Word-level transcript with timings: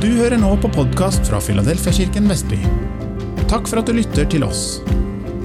Du 0.00 0.06
hører 0.16 0.38
nå 0.40 0.54
på 0.56 0.68
podkast 0.72 1.26
fra 1.28 1.36
Filadelfiakirken 1.44 2.24
Vestby. 2.30 2.56
Takk 3.50 3.66
for 3.68 3.82
at 3.82 3.88
du 3.90 3.92
lytter 3.92 4.24
til 4.32 4.46
oss. 4.46 4.78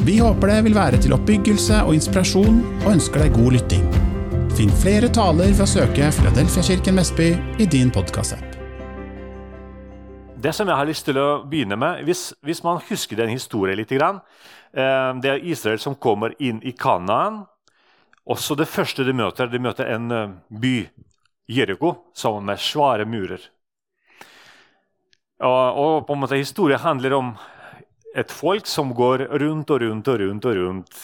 Vi 0.07 0.13
håper 0.23 0.47
det 0.47 0.59
vil 0.69 0.77
være 0.77 0.99
til 1.03 1.11
oppbyggelse 1.11 1.81
og 1.83 1.97
inspirasjon, 1.97 2.61
og 2.85 2.85
ønsker 2.93 3.25
deg 3.25 3.33
god 3.35 3.57
lytting. 3.57 3.81
Finn 4.55 4.71
flere 4.79 5.09
taler 5.11 5.49
ved 5.51 5.65
å 5.65 5.67
søke 5.67 6.07
Filadelfiakirken 6.15 6.95
Vestby 7.01 7.25
i 7.59 7.67
din 7.67 7.91
podkastapp. 7.91 8.55
Det 10.39 10.53
som 10.55 10.71
jeg 10.71 10.79
har 10.79 10.87
lyst 10.87 11.03
til 11.09 11.19
å 11.19 11.43
begynne 11.43 11.75
med, 11.75 12.05
Hvis, 12.07 12.31
hvis 12.39 12.63
man 12.63 12.79
husker 12.87 13.19
den 13.19 13.33
historien 13.35 13.75
litt 13.75 13.91
eh, 13.91 14.15
Det 14.71 15.33
er 15.33 15.43
Israel 15.43 15.83
som 15.83 15.99
kommer 15.99 16.31
inn 16.39 16.63
i 16.63 16.71
Kanaan. 16.71 17.43
Også 18.23 18.55
det 18.55 18.71
første 18.71 19.03
de 19.03 19.11
møter, 19.11 19.51
de 19.51 19.59
møter 19.59 19.91
en 19.97 20.11
eh, 20.11 20.31
by, 20.47 20.87
Jeriko, 21.51 22.13
sammen 22.15 22.45
med 22.45 22.63
svære 22.63 23.03
murer. 23.03 23.51
Og, 25.43 26.05
på 26.07 26.15
en 26.15 26.21
måte 26.21 26.39
Historien 26.39 26.79
handler 26.79 27.13
om 27.17 27.33
et 28.15 28.31
folk 28.31 28.67
som 28.71 28.93
går 28.95 29.25
rundt 29.41 29.71
og 29.73 29.81
rundt 29.83 30.07
og 30.07 30.19
rundt 30.21 30.45
og 30.47 30.55
rundt 30.55 30.99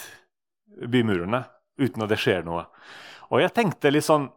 bymurene 0.88 1.42
uten 1.76 2.04
at 2.04 2.12
det 2.12 2.20
skjer 2.20 2.46
noe. 2.46 2.64
Og 3.32 3.42
jeg 3.42 3.52
tenkte 3.52 3.92
litt 3.92 4.06
sånn 4.06 4.28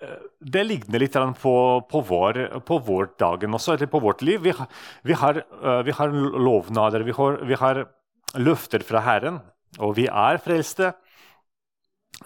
eh, 0.00 0.24
Det 0.40 0.64
ligner 0.64 1.02
litt 1.02 1.16
på, 1.40 1.54
på, 1.90 2.00
vår, 2.08 2.40
vår 2.64 3.12
dagen 3.20 3.56
også, 3.56 3.74
eller 3.74 3.92
på 3.92 4.00
vårt 4.00 4.24
liv. 4.24 4.40
Vi, 4.40 4.54
vi, 5.02 5.12
har, 5.20 5.44
eh, 5.44 5.82
vi 5.84 5.92
har, 5.92 6.12
lovnader, 6.48 7.04
vi 7.04 7.12
har, 7.12 7.40
vi 7.44 7.60
har 7.60 7.84
løfter 8.40 8.82
fra 8.82 9.04
Herren, 9.04 9.40
og 9.78 9.96
vi 9.98 10.08
er 10.08 10.40
frelste. 10.42 10.94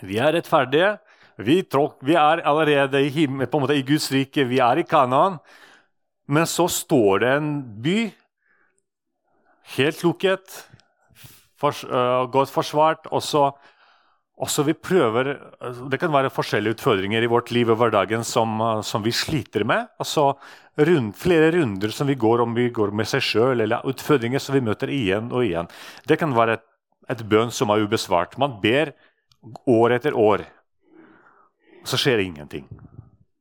Vi 0.02 0.18
er 0.22 0.36
rettferdige. 0.36 0.96
Vi, 1.38 1.62
tråk, 1.70 1.98
vi 2.02 2.16
er 2.18 2.42
allerede 2.46 3.02
i, 3.02 3.10
himmel, 3.14 3.46
på 3.46 3.58
en 3.58 3.66
måte 3.66 3.78
i 3.78 3.86
Guds 3.86 4.08
rike, 4.10 4.46
vi 4.48 4.58
er 4.62 4.80
i 4.80 4.86
Kanaan. 4.86 5.38
Men 6.28 6.48
så 6.48 6.68
står 6.68 7.22
det 7.24 7.32
en 7.38 7.52
by, 7.82 7.98
helt 9.78 10.04
lukket, 10.04 10.62
for, 11.58 11.74
uh, 11.90 12.28
godt 12.30 12.52
forsvart. 12.52 13.08
og 13.10 13.22
så 13.22 13.50
også 14.38 14.62
vi 14.62 14.72
prøver, 14.72 15.34
Det 15.90 15.98
kan 15.98 16.12
være 16.12 16.30
forskjellige 16.30 16.76
utfordringer 16.76 17.22
i 17.22 17.26
vårt 17.26 17.50
liv 17.50 17.68
og 17.70 17.76
hverdagen 17.76 18.24
som, 18.24 18.60
uh, 18.60 18.82
som 18.82 19.02
vi 19.02 19.10
sliter 19.10 19.64
med. 19.64 19.88
altså 19.98 20.38
rund, 20.78 21.14
Flere 21.16 21.50
runder 21.50 21.90
som 21.90 22.06
vi 22.06 22.14
går 22.14 22.40
om 22.40 22.54
vi 22.54 22.70
går 22.70 22.92
med 22.92 23.06
seg 23.06 23.20
sjøl, 23.20 23.60
eller 23.60 23.82
utfordringer 23.84 24.38
som 24.38 24.54
vi 24.54 24.60
møter 24.60 24.88
igjen 24.88 25.32
og 25.32 25.44
igjen. 25.44 25.68
Det 26.06 26.18
kan 26.18 26.34
være 26.34 26.52
et, 26.52 26.66
et 27.08 27.24
bønn 27.28 27.50
som 27.50 27.70
er 27.70 27.82
ubesvart. 27.82 28.38
Man 28.38 28.60
ber 28.62 28.92
år 29.66 29.96
etter 29.96 30.14
år, 30.14 30.44
og 31.82 31.88
så 31.88 31.96
skjer 31.96 32.22
ingenting. 32.22 32.68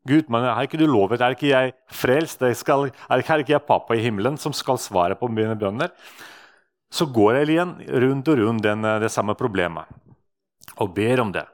Gud, 0.08 0.32
men 0.32 0.48
har 0.48 0.64
ikke 0.66 0.80
du 0.80 0.88
lovet? 0.88 1.22
Er 1.22 1.36
ikke 1.36 1.52
jeg 1.52 1.76
frelst? 1.92 2.44
Skal, 2.60 2.90
er 3.10 3.24
ikke 3.24 3.54
jeg 3.54 3.68
pappa 3.68 3.98
i 3.98 4.04
himmelen 4.06 4.40
som 4.42 4.56
skal 4.56 4.80
svare 4.82 5.20
på 5.20 5.30
mine 5.30 5.58
bønner? 5.60 5.94
Så 6.88 7.10
går 7.12 7.42
jeg 7.42 7.54
igjen 7.58 7.78
rundt 8.04 8.30
og 8.32 8.40
rundt 8.40 8.64
den, 8.64 8.88
det 9.04 9.12
samme 9.12 9.36
problemet 9.36 9.88
og 10.78 10.94
ber 10.96 11.22
om 11.24 11.32
det. 11.34 11.46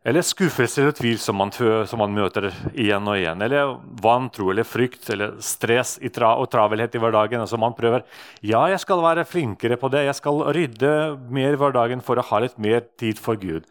Eller 0.00 0.24
skuffelse 0.24 0.80
eller 0.80 0.94
tvil 0.96 1.18
som 1.20 1.36
man, 1.36 1.50
som 1.52 2.00
man, 2.00 2.14
møter 2.16 2.46
igjen 2.72 3.04
og 3.04 3.18
igjen. 3.18 3.42
Eller 3.44 3.74
vantro 4.00 4.48
eller 4.48 4.64
frykt 4.64 5.10
eller 5.12 5.34
stress 5.44 5.98
tra 6.14 6.32
og 6.40 6.48
travelhet 6.52 6.96
i 6.96 7.02
hverdagen. 7.02 7.42
Altså 7.44 7.60
man 7.60 7.76
prøver 7.76 8.06
ja, 8.40 8.62
jeg 8.72 8.80
skal 8.80 9.04
være 9.04 9.26
flinkere 9.28 9.76
på 9.80 9.90
det, 9.92 10.06
jeg 10.08 10.16
skal 10.16 10.40
rydde 10.56 10.94
mer 11.28 11.52
i 11.52 11.60
hverdagen 11.60 12.00
for 12.04 12.16
å 12.16 12.24
ha 12.30 12.40
litt 12.40 12.56
mer 12.56 12.86
tid 13.00 13.20
for 13.20 13.36
Gud. 13.40 13.68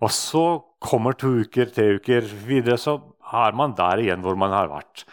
Og 0.00 0.08
så 0.16 0.44
kommer 0.80 1.12
to 1.12 1.34
uker, 1.44 1.68
tre 1.68 1.98
uker 2.00 2.24
videre, 2.48 2.80
så 2.80 2.96
er 3.32 3.56
man 3.56 3.74
der 3.78 4.02
igjen 4.02 4.24
hvor 4.24 4.38
man 4.38 4.54
har 4.54 4.70
vært. 4.70 5.04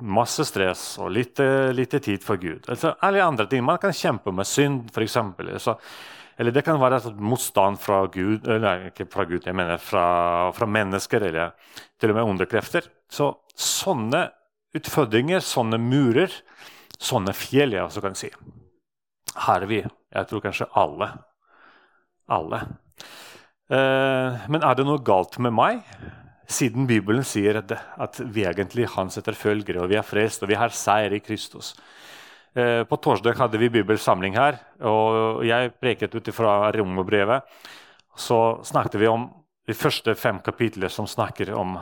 Masse 0.00 0.46
stress 0.48 0.96
og 1.02 1.12
lite, 1.12 1.44
lite 1.76 2.00
tid 2.02 2.24
for 2.24 2.40
Gud. 2.40 2.64
Altså, 2.72 2.94
eller 3.04 3.26
andre 3.26 3.46
ting. 3.50 3.64
Man 3.64 3.80
kan 3.82 3.94
kjempe 3.94 4.32
med 4.34 4.48
synd, 4.48 4.88
f.eks. 4.94 5.18
Altså, 5.18 5.76
eller 6.40 6.54
det 6.54 6.64
kan 6.64 6.80
være 6.80 7.12
motstand 7.20 7.78
fra 7.82 8.00
Gud, 8.12 8.48
nei, 8.48 8.88
ikke 8.88 9.06
fra 9.12 9.26
Gud, 9.28 9.44
jeg 9.44 9.54
mener 9.56 9.78
fra, 9.78 10.50
fra 10.56 10.66
mennesker, 10.66 11.28
eller 11.28 11.52
til 12.00 12.14
og 12.14 12.18
med 12.18 12.30
underkrefter. 12.32 12.88
Så 13.12 13.28
sånne 13.52 14.24
utfordringer, 14.76 15.44
sånne 15.44 15.78
murer, 15.82 16.32
sånne 16.96 17.34
fjell, 17.36 17.76
jeg 17.76 17.84
også 17.84 18.04
kan 18.04 18.16
si. 18.16 18.32
Er 19.52 19.68
vi. 19.68 19.82
Jeg 20.12 20.28
tror 20.28 20.42
kanskje 20.44 20.68
alle. 20.76 21.08
Alle. 22.32 22.62
Eh, 23.72 24.42
men 24.52 24.64
er 24.64 24.76
det 24.76 24.84
noe 24.88 25.00
galt 25.04 25.38
med 25.42 25.54
meg? 25.56 25.84
Siden 26.50 26.86
Bibelen 26.86 27.24
sier 27.24 27.60
at 27.62 28.20
vi 28.20 28.44
egentlig 28.46 28.86
er 28.86 28.94
hans 28.96 29.18
etterfølgere, 29.20 29.82
og 29.82 29.90
vi 29.92 29.98
er 30.00 30.06
frelst, 30.06 30.42
og 30.42 30.50
vi 30.50 30.58
har 30.58 30.74
seier 30.74 31.14
i 31.14 31.22
Kristus. 31.24 31.74
Eh, 32.54 32.82
på 32.84 32.96
torsdag 32.96 33.38
hadde 33.38 33.60
vi 33.60 33.70
bibelsamling 33.72 34.36
her, 34.36 34.58
og 34.84 35.44
jeg 35.46 35.72
preket 35.80 36.14
ut 36.14 36.32
fra 36.36 36.72
romerbrevet. 36.74 37.48
Så 38.16 38.60
snakket 38.68 39.00
vi 39.00 39.08
om 39.08 39.30
de 39.66 39.74
første 39.74 40.14
fem 40.18 40.40
kapitler 40.44 40.92
som 40.92 41.06
snakker 41.08 41.54
om 41.56 41.78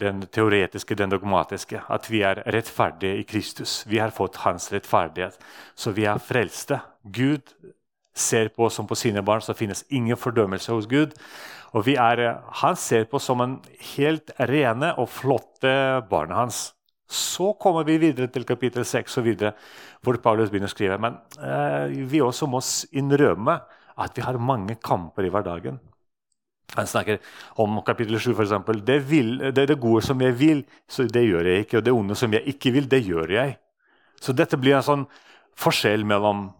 den 0.00 0.22
teoretiske, 0.32 0.96
den 0.96 1.12
dogmatiske. 1.12 1.80
At 1.88 2.08
vi 2.10 2.22
er 2.26 2.42
rettferdige 2.52 3.20
i 3.20 3.26
Kristus. 3.28 3.84
Vi 3.86 4.00
har 4.00 4.12
fått 4.12 4.40
hans 4.44 4.70
rettferdighet. 4.72 5.38
Så 5.74 5.94
vi 5.96 6.04
er 6.08 6.20
frelste. 6.20 6.80
Gud 7.04 7.54
ser 8.14 8.50
på 8.54 8.68
som 8.70 8.86
på 8.86 8.98
sine 8.98 9.22
barn, 9.22 9.42
så 9.42 9.54
finnes 9.54 9.84
ingen 9.88 10.18
fordømmelse 10.18 10.72
hos 10.72 10.88
Gud. 10.90 11.14
Og 11.72 11.88
er, 11.88 12.40
Han 12.62 12.76
ser 12.76 13.04
på 13.04 13.18
som 13.18 13.40
en 13.40 13.60
helt 13.96 14.30
rene 14.38 14.94
og 14.98 15.08
flotte 15.08 16.02
barnet 16.10 16.36
hans. 16.36 16.74
Så 17.10 17.52
kommer 17.58 17.84
vi 17.84 17.98
videre 17.98 18.26
til 18.30 18.44
kapittel 18.44 18.84
6, 18.84 19.18
og 19.18 19.24
videre, 19.24 19.52
hvor 20.02 20.16
Paulus 20.22 20.50
begynner 20.50 20.70
å 20.70 20.74
skrive. 20.74 20.98
Men 20.98 21.18
eh, 21.42 22.06
vi 22.06 22.20
også 22.22 22.46
må 22.46 22.60
innrømme 22.92 23.60
at 24.00 24.16
vi 24.16 24.22
har 24.22 24.38
mange 24.38 24.76
kamper 24.82 25.26
i 25.26 25.30
hverdagen. 25.30 25.80
Han 26.76 26.86
snakker 26.86 27.18
om 27.58 27.80
kapittel 27.82 28.18
7 28.20 28.30
f.eks. 28.36 28.54
Det, 28.86 29.00
det 29.50 29.62
er 29.64 29.72
det 29.72 29.80
gode 29.80 30.04
som 30.06 30.20
jeg 30.22 30.36
vil, 30.38 30.62
så 30.88 31.02
det 31.02 31.24
gjør 31.26 31.50
jeg 31.50 31.66
ikke. 31.66 31.80
Og 31.80 31.84
det 31.84 31.94
onde 31.94 32.14
som 32.14 32.32
jeg 32.32 32.46
ikke 32.54 32.74
vil, 32.76 32.86
det 32.90 33.02
gjør 33.06 33.34
jeg. 33.34 33.56
Så 34.20 34.32
dette 34.36 34.58
blir 34.60 34.78
en 34.78 34.86
sånn 34.86 35.04
forskjell 35.58 36.06
mellom 36.06 36.50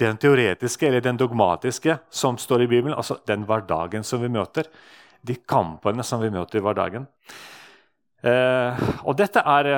den 0.00 0.18
teoretiske 0.18 0.88
eller 0.88 1.02
den 1.04 1.18
dogmatiske 1.18 1.98
som 2.10 2.38
står 2.40 2.64
i 2.64 2.70
Bibelen, 2.70 2.96
altså 2.96 3.18
den 3.28 3.44
hverdagen 3.48 4.06
som 4.06 4.22
vi 4.22 4.30
møter. 4.32 4.68
De 5.24 5.36
kampene 5.48 6.04
som 6.04 6.20
vi 6.20 6.32
møter 6.34 6.58
i 6.58 6.64
hverdagen. 6.64 7.06
Eh, 8.24 8.86
og 9.04 9.16
dette 9.20 9.42
er, 9.44 9.70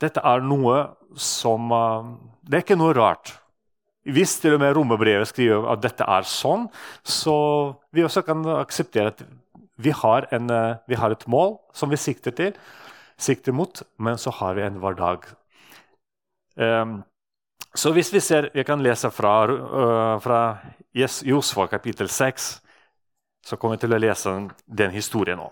dette 0.00 0.20
er, 0.20 0.44
noe 0.44 0.80
som 1.16 1.70
uh, 1.72 2.10
Det 2.44 2.58
er 2.58 2.64
ikke 2.64 2.76
noe 2.76 2.94
rart. 2.96 3.32
Hvis 4.04 4.36
til 4.42 4.56
og 4.56 4.60
med 4.60 4.74
romerbrevet 4.76 5.30
skriver 5.30 5.70
at 5.72 5.80
dette 5.80 6.04
er 6.04 6.26
sånn, 6.28 6.66
så 7.00 7.36
vi 7.94 8.04
også 8.04 8.24
kan 8.26 8.44
akseptere 8.58 9.14
at 9.14 9.22
vi 9.80 9.94
har, 9.96 10.28
en, 10.36 10.50
uh, 10.52 10.76
vi 10.90 10.98
har 11.00 11.14
et 11.14 11.24
mål 11.30 11.56
som 11.72 11.92
vi 11.92 12.00
sikter 12.00 12.34
til, 12.36 12.52
sikter 13.16 13.56
mot, 13.56 13.80
men 13.96 14.20
så 14.20 14.34
har 14.36 14.58
vi 14.58 14.66
en 14.66 14.76
hverdag. 14.82 15.24
Um, 16.60 16.98
så 17.74 17.90
hvis 17.92 18.12
vi 18.12 18.20
ser, 18.20 18.50
Jeg 18.54 18.66
kan 18.66 18.82
lese 18.82 19.10
fra, 19.10 19.46
uh, 19.50 20.20
fra 20.20 20.58
Josfa 20.94 21.66
kapittel 21.66 22.08
6. 22.08 22.60
Så 23.44 23.56
kommer 23.56 23.74
jeg 23.74 23.80
til 23.80 23.94
å 23.94 23.98
lese 23.98 24.48
den 24.66 24.90
historien 24.90 25.38
nå. 25.38 25.50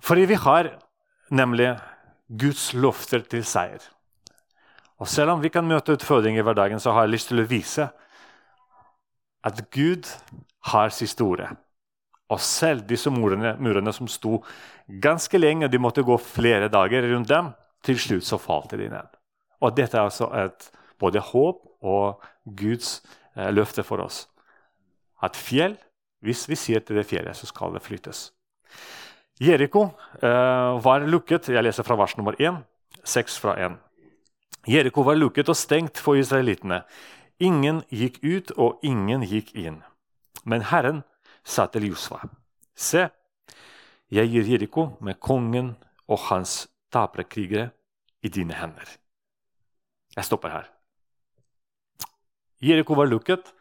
Fordi 0.00 0.24
vi 0.26 0.34
har 0.34 0.70
nemlig 1.30 1.76
Guds 2.28 2.72
løfter 2.74 3.20
til 3.20 3.44
seier. 3.44 3.82
Og 4.98 5.08
Selv 5.08 5.30
om 5.30 5.42
vi 5.42 5.48
kan 5.48 5.66
møte 5.66 5.92
utfordringer 5.92 6.40
i 6.40 6.46
hverdagen, 6.46 6.80
så 6.80 6.92
har 6.92 7.04
jeg 7.04 7.14
lyst 7.14 7.28
til 7.28 7.42
å 7.42 7.46
vise 7.46 7.88
at 9.44 9.60
Gud 9.70 10.08
har 10.72 10.90
siste 10.90 11.22
ordet. 11.22 11.50
Og 12.30 12.40
selv 12.40 12.86
disse 12.88 13.10
murene, 13.10 13.54
murene 13.62 13.92
som 13.94 14.08
sto 14.10 14.40
ganske 14.88 15.38
lenge, 15.38 15.68
de 15.68 15.78
måtte 15.78 16.02
gå 16.02 16.16
flere 16.18 16.70
dager 16.72 17.06
rundt 17.12 17.28
dem, 17.30 17.52
til 17.84 18.00
slutt 18.02 18.26
så 18.26 18.38
falt 18.40 18.72
de 18.74 18.88
ned. 18.90 19.15
Og 19.60 19.76
dette 19.76 19.96
er 19.96 20.06
altså 20.06 20.28
et 20.36 20.70
både 21.00 21.20
håp 21.20 21.62
og 21.82 22.22
Guds 22.44 23.00
eh, 23.36 23.50
løfte 23.54 23.84
for 23.86 24.02
oss. 24.04 24.26
At 25.22 25.36
fjell, 25.36 25.76
hvis 26.24 26.46
vi 26.48 26.58
sier 26.58 26.84
til 26.84 26.98
det 26.98 27.06
fjellet, 27.08 27.36
så 27.36 27.48
skal 27.48 27.74
det 27.74 27.84
flyttes. 27.84 28.30
Jeriko 29.40 29.90
eh, 30.22 30.84
var 30.84 31.04
lukket. 31.08 31.50
Jeg 31.52 31.64
leser 31.64 31.84
fra 31.84 31.96
vers 32.00 32.16
nummer 32.16 32.36
1. 32.40 32.62
6 33.04 33.38
fra 33.40 33.56
1. 33.60 33.76
Jeriko 34.66 35.04
var 35.06 35.18
lukket 35.18 35.48
og 35.52 35.58
stengt 35.58 36.00
for 36.02 36.18
israelittene. 36.18 36.82
Ingen 37.38 37.82
gikk 37.92 38.18
ut, 38.24 38.50
og 38.56 38.80
ingen 38.82 39.22
gikk 39.28 39.52
inn. 39.54 39.82
Men 40.44 40.64
Herren 40.72 41.02
sa 41.44 41.66
til 41.66 41.90
Josfa.: 41.90 42.22
Se, 42.74 43.08
jeg 44.10 44.30
gir 44.32 44.48
Jeriko 44.48 44.96
med 45.00 45.20
kongen 45.20 45.76
og 46.08 46.18
hans 46.30 46.66
tapre 46.92 47.24
krigere 47.24 47.70
i 48.22 48.28
dine 48.28 48.54
hender. 48.54 48.88
Jeg 50.16 50.24
stopper 50.24 50.52
her. 50.54 50.70
Jeriko 52.64 52.96
var 52.96 53.10
lukket, 53.10 53.52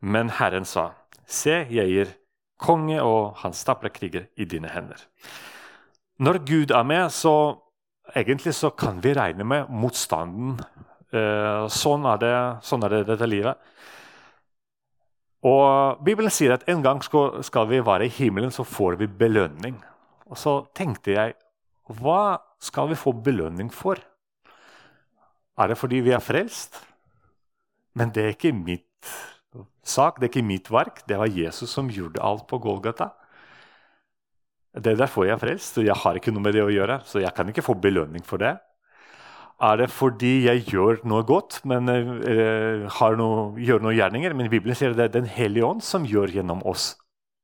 men 0.00 0.32
Herren 0.38 0.64
sa, 0.64 0.92
Se, 1.28 1.66
jeg 1.68 1.92
gir 1.92 2.12
konge 2.58 3.02
og 3.04 3.36
hans 3.42 3.60
tapre 3.68 3.90
kriger 3.92 4.30
i 4.40 4.46
dine 4.48 4.70
hender. 4.72 5.02
Når 6.18 6.40
Gud 6.48 6.72
er 6.72 6.86
med, 6.88 7.12
så 7.12 7.58
egentlig 8.16 8.54
så 8.56 8.70
kan 8.70 9.02
vi 9.04 9.12
regne 9.12 9.44
med 9.44 9.68
motstanden. 9.68 10.56
Eh, 11.12 11.66
sånn, 11.68 12.06
er 12.08 12.22
det, 12.22 12.34
sånn 12.64 12.84
er 12.84 12.96
det 12.96 13.02
dette 13.12 13.28
livet. 13.28 13.60
Og 15.46 16.00
Bibelen 16.04 16.32
sier 16.34 16.56
at 16.56 16.66
en 16.68 16.82
gang 16.82 17.00
skal, 17.04 17.68
vi 17.70 17.84
være 17.84 18.08
i 18.08 18.12
himmelen, 18.12 18.50
så 18.50 18.64
får 18.66 18.98
vi 18.98 19.06
belønning. 19.20 19.78
Og 20.26 20.40
så 20.40 20.58
tenkte 20.74 21.14
jeg 21.14 21.36
hva 22.00 22.40
skal 22.60 22.90
vi 22.90 22.98
få 22.98 23.14
belønning 23.24 23.70
for? 23.72 24.00
Er 25.58 25.72
det 25.72 25.78
fordi 25.78 26.02
vi 26.06 26.14
er 26.14 26.22
frelst? 26.22 26.78
Men 27.98 28.12
det 28.14 28.24
er 28.24 28.36
ikke 28.36 28.54
mitt 28.54 28.84
sak, 29.82 30.18
det 30.18 30.28
er 30.28 30.32
ikke 30.32 30.46
mitt 30.46 30.70
verk. 30.70 31.02
Det 31.08 31.18
var 31.18 31.32
Jesus 31.32 31.72
som 31.74 31.90
gjorde 31.90 32.22
alt 32.22 32.46
på 32.50 32.60
Golgata. 32.62 33.10
Det 34.78 34.92
er 34.92 35.00
derfor 35.00 35.26
jeg 35.26 35.34
er 35.34 35.42
frelst. 35.42 35.78
og 35.78 35.84
Jeg 35.84 35.96
har 35.96 36.14
ikke 36.18 36.32
noe 36.34 36.44
med 36.44 36.54
det 36.54 36.62
å 36.62 36.70
gjøre, 36.70 37.00
så 37.08 37.22
jeg 37.22 37.34
kan 37.34 37.48
ikke 37.48 37.64
få 37.66 37.74
belønning 37.74 38.24
for 38.24 38.38
det. 38.38 38.54
Er 39.58 39.80
det 39.80 39.88
fordi 39.90 40.44
jeg 40.44 40.68
gjør 40.70 41.00
noe 41.10 41.24
godt, 41.26 41.58
men 41.66 41.90
uh, 41.90 43.00
noe, 43.18 43.58
gjør 43.58 43.82
noen 43.82 43.96
gjerninger? 43.96 44.36
Men 44.38 44.50
Bibelen 44.52 44.78
sier 44.78 44.94
det 44.94 45.08
er 45.08 45.16
Den 45.16 45.26
hellige 45.26 45.66
ånd 45.66 45.82
som 45.82 46.06
gjør 46.06 46.30
gjennom 46.30 46.62
oss 46.62 46.92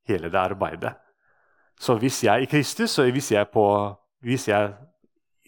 hele 0.06 0.30
det 0.30 0.38
arbeidet. 0.38 0.94
Så 1.80 1.96
hvis 1.98 2.22
jeg 2.22 2.30
er 2.30 2.44
i 2.44 2.50
Kristus, 2.50 2.94
og 3.02 3.10
hvis 3.10 3.32
jeg, 3.32 3.48
på, 3.50 3.64
hvis 4.22 4.46
jeg 4.46 4.70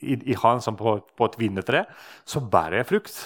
i, 0.06 0.18
i 0.32 0.36
Han 0.42 0.62
som 0.62 0.78
på, 0.78 0.98
på 1.16 1.28
et 1.28 1.38
vinnertre, 1.40 1.84
så 2.24 2.40
bærer 2.40 2.80
jeg 2.80 2.90
frukt. 2.92 3.16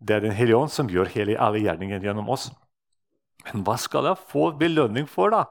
Det 0.00 0.16
er 0.16 0.24
Den 0.24 0.36
hellige 0.36 0.56
ånd 0.56 0.72
som 0.72 0.90
gjør 0.90 1.12
hele, 1.12 1.38
alle 1.38 1.60
gjerningene 1.60 2.04
gjennom 2.04 2.30
oss. 2.32 2.50
Men 3.48 3.64
hva 3.64 3.76
skal 3.80 4.08
jeg 4.08 4.24
få 4.30 4.50
belønning 4.60 5.08
for, 5.08 5.32
da? 5.32 5.44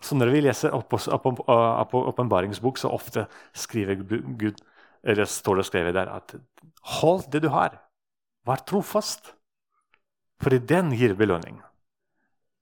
Så 0.00 0.14
når 0.14 0.30
vi 0.30 0.40
leser 0.46 0.74
åpenbaringsbok, 0.74 2.78
så 2.78 2.88
ofte 2.94 3.26
skriver 3.56 3.94
Gud, 4.38 4.60
eller 5.02 5.24
står 5.26 5.56
det 5.58 5.66
skrevet 5.66 5.94
der 5.96 6.08
at 6.12 6.34
hold 7.00 7.22
det 7.32 7.42
du 7.42 7.48
har. 7.50 7.70
Vær 8.46 8.62
trofast, 8.68 9.34
for 10.38 10.50
den 10.54 10.92
gir 10.94 11.14
belønning. 11.18 11.58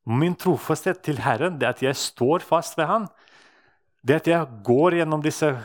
Min 0.07 0.37
trofasthet 0.39 1.03
til 1.05 1.19
Herren 1.21 1.59
det 1.61 1.67
er 1.67 1.75
at 1.75 1.83
jeg 1.83 1.97
står 1.99 2.39
fast 2.47 2.79
ved 2.79 2.87
Han. 2.87 3.09
Det 4.07 4.23
at 4.23 4.29
jeg 4.31 4.47
går 4.65 4.95
gjennom 5.01 5.23
disse 5.23 5.59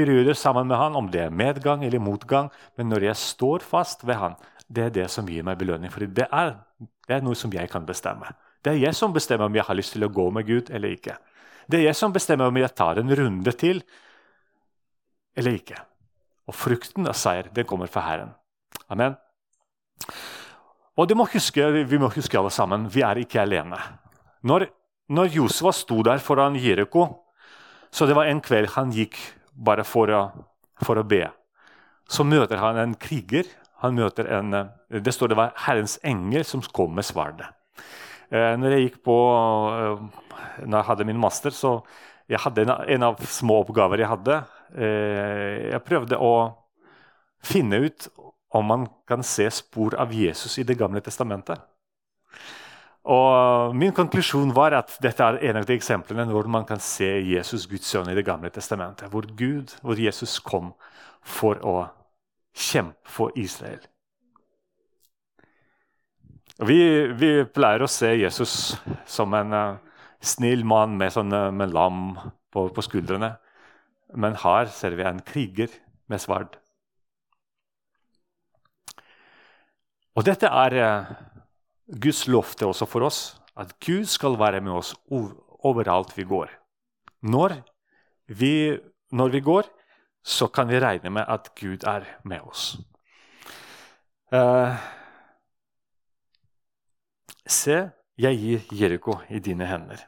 perioder 0.00 0.38
sammen 0.38 0.68
med 0.70 0.80
Han, 0.80 0.96
om 0.96 1.10
det 1.12 1.26
er 1.26 1.34
medgang 1.34 1.84
eller 1.84 2.00
motgang. 2.00 2.50
Men 2.76 2.88
når 2.88 3.10
jeg 3.10 3.16
står 3.20 3.66
fast 3.66 4.06
ved 4.08 4.16
Han, 4.16 4.38
det 4.70 4.84
er 4.84 4.94
det 4.94 5.08
som 5.12 5.28
gir 5.28 5.44
meg 5.44 5.58
belønning. 5.60 5.92
For 5.92 6.06
det 6.06 6.28
er, 6.30 6.54
det 6.80 7.18
er 7.18 7.26
noe 7.26 7.36
som 7.36 7.52
jeg 7.52 7.68
kan 7.70 7.86
bestemme. 7.86 8.32
Det 8.64 8.74
er 8.74 8.82
jeg 8.84 8.96
som 8.96 9.12
bestemmer 9.12 9.48
om 9.48 9.56
jeg 9.56 9.66
har 9.66 9.76
lyst 9.76 9.96
til 9.96 10.04
å 10.04 10.12
gå 10.12 10.28
med 10.34 10.46
Gud 10.48 10.70
eller 10.70 10.92
ikke. 10.94 11.16
Det 11.70 11.80
er 11.80 11.88
jeg 11.88 11.98
som 11.98 12.12
bestemmer 12.12 12.50
om 12.50 12.58
jeg 12.58 12.74
tar 12.76 13.00
en 13.00 13.14
runde 13.16 13.52
til 13.58 13.82
eller 15.38 15.56
ikke. 15.56 15.78
Og 16.50 16.56
frukten 16.56 17.06
av 17.08 17.16
seier 17.18 17.48
den 17.54 17.66
kommer 17.68 17.90
fra 17.90 18.04
Herren. 18.04 18.32
Amen. 18.90 19.16
Og 20.98 21.16
må 21.16 21.24
huske, 21.32 21.64
Vi 21.86 21.98
må 21.98 22.10
huske 22.10 22.38
alle 22.38 22.50
sammen 22.50 22.88
vi 22.90 23.02
er 23.02 23.22
ikke 23.22 23.40
alene. 23.40 23.78
Når, 24.42 24.66
når 25.08 25.34
Josua 25.36 25.72
sto 25.72 26.02
der 26.02 26.18
foran 26.18 26.56
Jeriko, 26.56 27.06
så 27.90 28.06
det 28.06 28.14
var 28.16 28.26
en 28.26 28.40
kveld 28.40 28.74
han 28.76 28.92
gikk 28.92 29.16
bare 29.60 29.84
for 29.84 30.12
å, 30.16 30.24
for 30.82 31.00
å 31.00 31.06
be, 31.06 31.26
så 32.10 32.24
møter 32.26 32.60
han 32.60 32.80
en 32.80 32.96
kriger. 32.98 33.48
Han 33.84 33.94
møter 33.96 34.26
en, 34.28 34.52
Det 34.88 35.12
står 35.14 35.30
det 35.30 35.38
var 35.38 35.54
Herrens 35.66 35.98
engel 36.04 36.44
som 36.44 36.62
kom 36.74 36.94
med 36.96 37.06
sverdet. 37.06 37.48
Eh, 38.30 38.54
når 38.58 38.74
jeg 38.74 38.86
gikk 38.86 38.98
på, 39.06 39.16
eh, 39.74 40.02
når 40.66 40.76
jeg 40.78 40.88
hadde 40.90 41.06
min 41.08 41.20
master, 41.20 41.50
så 41.50 41.80
jeg 42.30 42.38
hadde 42.38 42.62
en, 42.62 42.74
en 42.94 43.06
av 43.08 43.22
små 43.26 43.60
oppgaver 43.64 44.02
jeg 44.02 44.10
hadde. 44.10 44.36
Eh, 44.76 45.70
jeg 45.72 45.86
prøvde 45.86 46.18
å 46.18 46.34
finne 47.42 47.80
ut 47.86 48.06
om 48.54 48.66
man 48.66 48.86
kan 49.08 49.24
se 49.26 49.48
spor 49.54 49.96
av 49.98 50.12
Jesus 50.14 50.58
i 50.58 50.66
Det 50.66 50.78
gamle 50.78 51.02
testamentet. 51.02 51.58
Og 53.08 53.74
Min 53.76 53.94
konklusjon 53.96 54.52
var 54.52 54.74
at 54.76 54.92
dette 55.00 55.24
er 55.24 55.38
en 55.48 55.60
av 55.62 55.68
de 55.68 55.76
eksemplene 55.78 56.26
hvor 56.28 56.48
man 56.52 56.66
kan 56.68 56.80
se 56.84 57.08
Jesus, 57.24 57.66
Guds 57.66 57.88
sønn, 57.88 58.10
i 58.10 58.14
Det 58.14 58.26
gamle 58.26 58.50
testamentet. 58.52 59.08
Hvor 59.08 59.24
Gud, 59.36 59.72
hvor 59.80 59.96
Jesus 59.96 60.38
kom 60.38 60.74
for 61.22 61.56
å 61.64 61.88
kjempe 62.52 63.08
for 63.08 63.32
Israel. 63.38 63.80
Vi, 66.60 66.80
vi, 67.16 67.30
pleier 67.48 67.80
å 67.80 67.88
se 67.88 68.10
Jesus 68.18 68.74
som 69.08 69.32
en 69.32 69.54
uh, 69.56 69.78
snill 70.20 70.66
mann 70.68 70.98
med, 71.00 71.12
sånne, 71.14 71.46
med 71.56 71.72
lam 71.72 72.18
på, 72.52 72.66
på, 72.68 72.84
skuldrene. 72.84 73.32
Men 74.12 74.36
her 74.42 74.68
ser 74.74 74.98
vi 74.98 75.06
en 75.08 75.22
kriger 75.24 75.72
med 76.10 76.20
sverd. 76.20 76.58
Og 80.18 80.26
dette 80.26 80.50
er 80.52 80.76
uh, 80.84 81.14
Guds 81.90 82.26
lovte 82.28 82.66
også 82.66 82.86
for 82.86 83.06
oss. 83.06 83.20
At 83.58 83.74
Gud 83.82 84.06
skal 84.06 84.38
være 84.38 84.60
med 84.60 84.72
oss 84.72 84.94
overalt 85.10 86.14
vi 86.16 86.24
går. 86.24 86.52
Når 87.22 87.58
vi, 88.26 88.78
når 89.12 89.28
vi 89.28 89.40
går, 89.40 89.66
så 90.24 90.46
kan 90.46 90.68
vi 90.68 90.80
regne 90.80 91.10
med 91.10 91.24
at 91.28 91.50
Gud 91.58 91.84
er 91.84 92.06
med 92.24 92.40
oss. 92.46 92.78
Uh, 94.32 94.76
Se, 97.50 97.90
jeg 98.20 98.38
gir 98.38 98.66
Jeriko 98.78 99.16
i 99.28 99.40
dine 99.42 99.66
hender. 99.66 100.04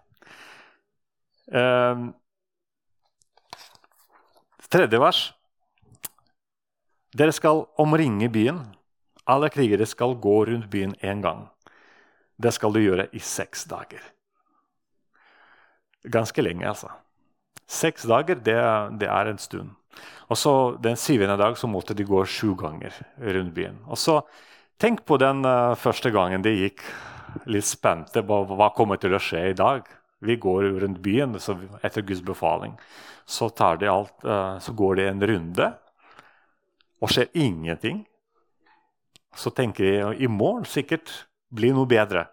Uh, 1.50 2.12
tredje 4.70 5.00
vers. 5.02 5.22
Dere 7.18 7.34
skal 7.34 7.64
omringe 7.82 8.30
byen. 8.32 8.62
Alle 9.26 9.50
krigere 9.50 9.86
skal 9.86 10.14
gå 10.22 10.36
rundt 10.48 10.70
byen 10.70 10.94
én 11.02 11.20
gang. 11.24 11.48
Det 12.42 12.52
skal 12.54 12.74
du 12.74 12.80
gjøre 12.82 13.06
i 13.14 13.20
seks 13.22 13.66
dager. 13.70 14.02
Ganske 16.02 16.42
lenge, 16.42 16.66
altså. 16.66 16.90
Seks 17.70 18.08
dager, 18.10 18.40
det, 18.42 18.58
det 19.00 19.08
er 19.08 19.30
en 19.30 19.38
stund. 19.38 19.70
Og 20.32 20.38
så 20.40 20.52
Den 20.82 20.96
syvende 20.96 21.36
dag 21.36 21.56
så 21.58 21.68
måtte 21.68 21.94
de 21.94 22.04
gå 22.08 22.24
sju 22.24 22.54
ganger 22.58 22.94
rundt 23.20 23.54
byen. 23.54 23.78
Og 23.86 23.98
så 23.98 24.22
Tenk 24.82 25.04
på 25.06 25.14
den 25.20 25.44
uh, 25.46 25.76
første 25.78 26.10
gangen 26.10 26.42
de 26.42 26.50
gikk 26.56 26.80
litt 27.46 27.68
spente 27.68 28.18
på 28.26 28.38
hva 28.50 28.72
kommer 28.74 28.98
til 28.98 29.14
å 29.14 29.20
skje 29.22 29.44
i 29.52 29.54
dag. 29.54 29.86
Vi 30.18 30.34
går 30.42 30.72
rundt 30.82 30.98
byen 31.04 31.36
etter 31.38 32.02
Guds 32.02 32.22
befaling. 32.26 32.74
Så, 33.22 33.46
de 33.78 33.86
alt, 33.86 34.16
uh, 34.26 34.58
så 34.58 34.74
går 34.74 34.98
de 34.98 35.06
en 35.06 35.22
runde, 35.30 35.68
og 36.98 37.14
skjer 37.14 37.30
ingenting. 37.38 38.02
Så 39.38 39.54
tenker 39.54 39.86
de 39.86 40.24
i 40.26 40.26
morgen 40.26 40.66
sikkert 40.66 41.12
blir 41.54 41.76
noe 41.76 41.86
bedre. 41.86 42.26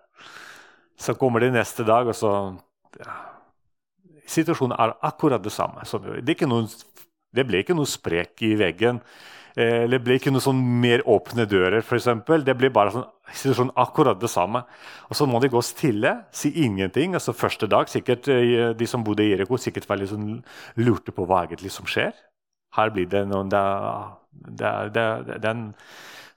Så 1.00 1.16
kommer 1.16 1.44
de 1.44 1.52
neste 1.56 1.86
dag, 1.88 2.08
og 2.12 2.18
så 2.18 2.32
ja, 3.00 3.18
Situasjonen 4.30 4.78
er 4.78 4.94
akkurat 5.08 5.42
det 5.42 5.52
samme. 5.54 5.82
Det, 6.22 6.36
noen, 6.46 6.68
det 7.34 7.46
ble 7.50 7.64
ikke 7.64 7.74
noe 7.78 7.90
sprek 7.90 8.44
i 8.46 8.52
veggen. 8.60 9.00
Eh, 9.58 9.88
det 9.90 10.00
ble 10.06 10.20
ikke 10.20 10.32
noe 10.34 10.44
sånn 10.44 10.60
mer 10.84 11.02
åpne 11.10 11.48
dører, 11.50 11.82
f.eks. 11.82 12.10
Det 12.46 12.56
blir 12.58 12.74
bare 12.74 12.94
sånn, 12.94 13.08
situasjonen 13.32 13.74
akkurat 13.82 14.20
det 14.22 14.30
samme. 14.30 14.62
Og 15.10 15.18
Så 15.18 15.26
må 15.26 15.42
de 15.42 15.50
gå 15.50 15.62
stille, 15.66 16.14
si 16.32 16.54
ingenting. 16.64 17.16
altså 17.18 17.34
Første 17.34 17.68
dag 17.68 17.90
sikkert 17.90 18.30
eh, 18.30 18.72
de 18.78 18.88
som 18.88 19.04
bodde 19.04 19.26
i 19.26 19.32
Jeriko, 19.32 19.58
sikkert 19.58 19.90
var 19.90 19.98
litt 19.98 20.14
sånn, 20.14 20.44
lurte 20.78 21.16
på 21.16 21.26
hva 21.26 21.46
egentlig 21.48 21.74
som 21.74 21.90
skjer. 21.90 22.14
Her 22.78 22.94
blir 22.94 23.10
det 23.10 23.26
noen 23.26 23.50
det, 23.50 23.66
det, 24.94 25.06
det, 25.42 25.54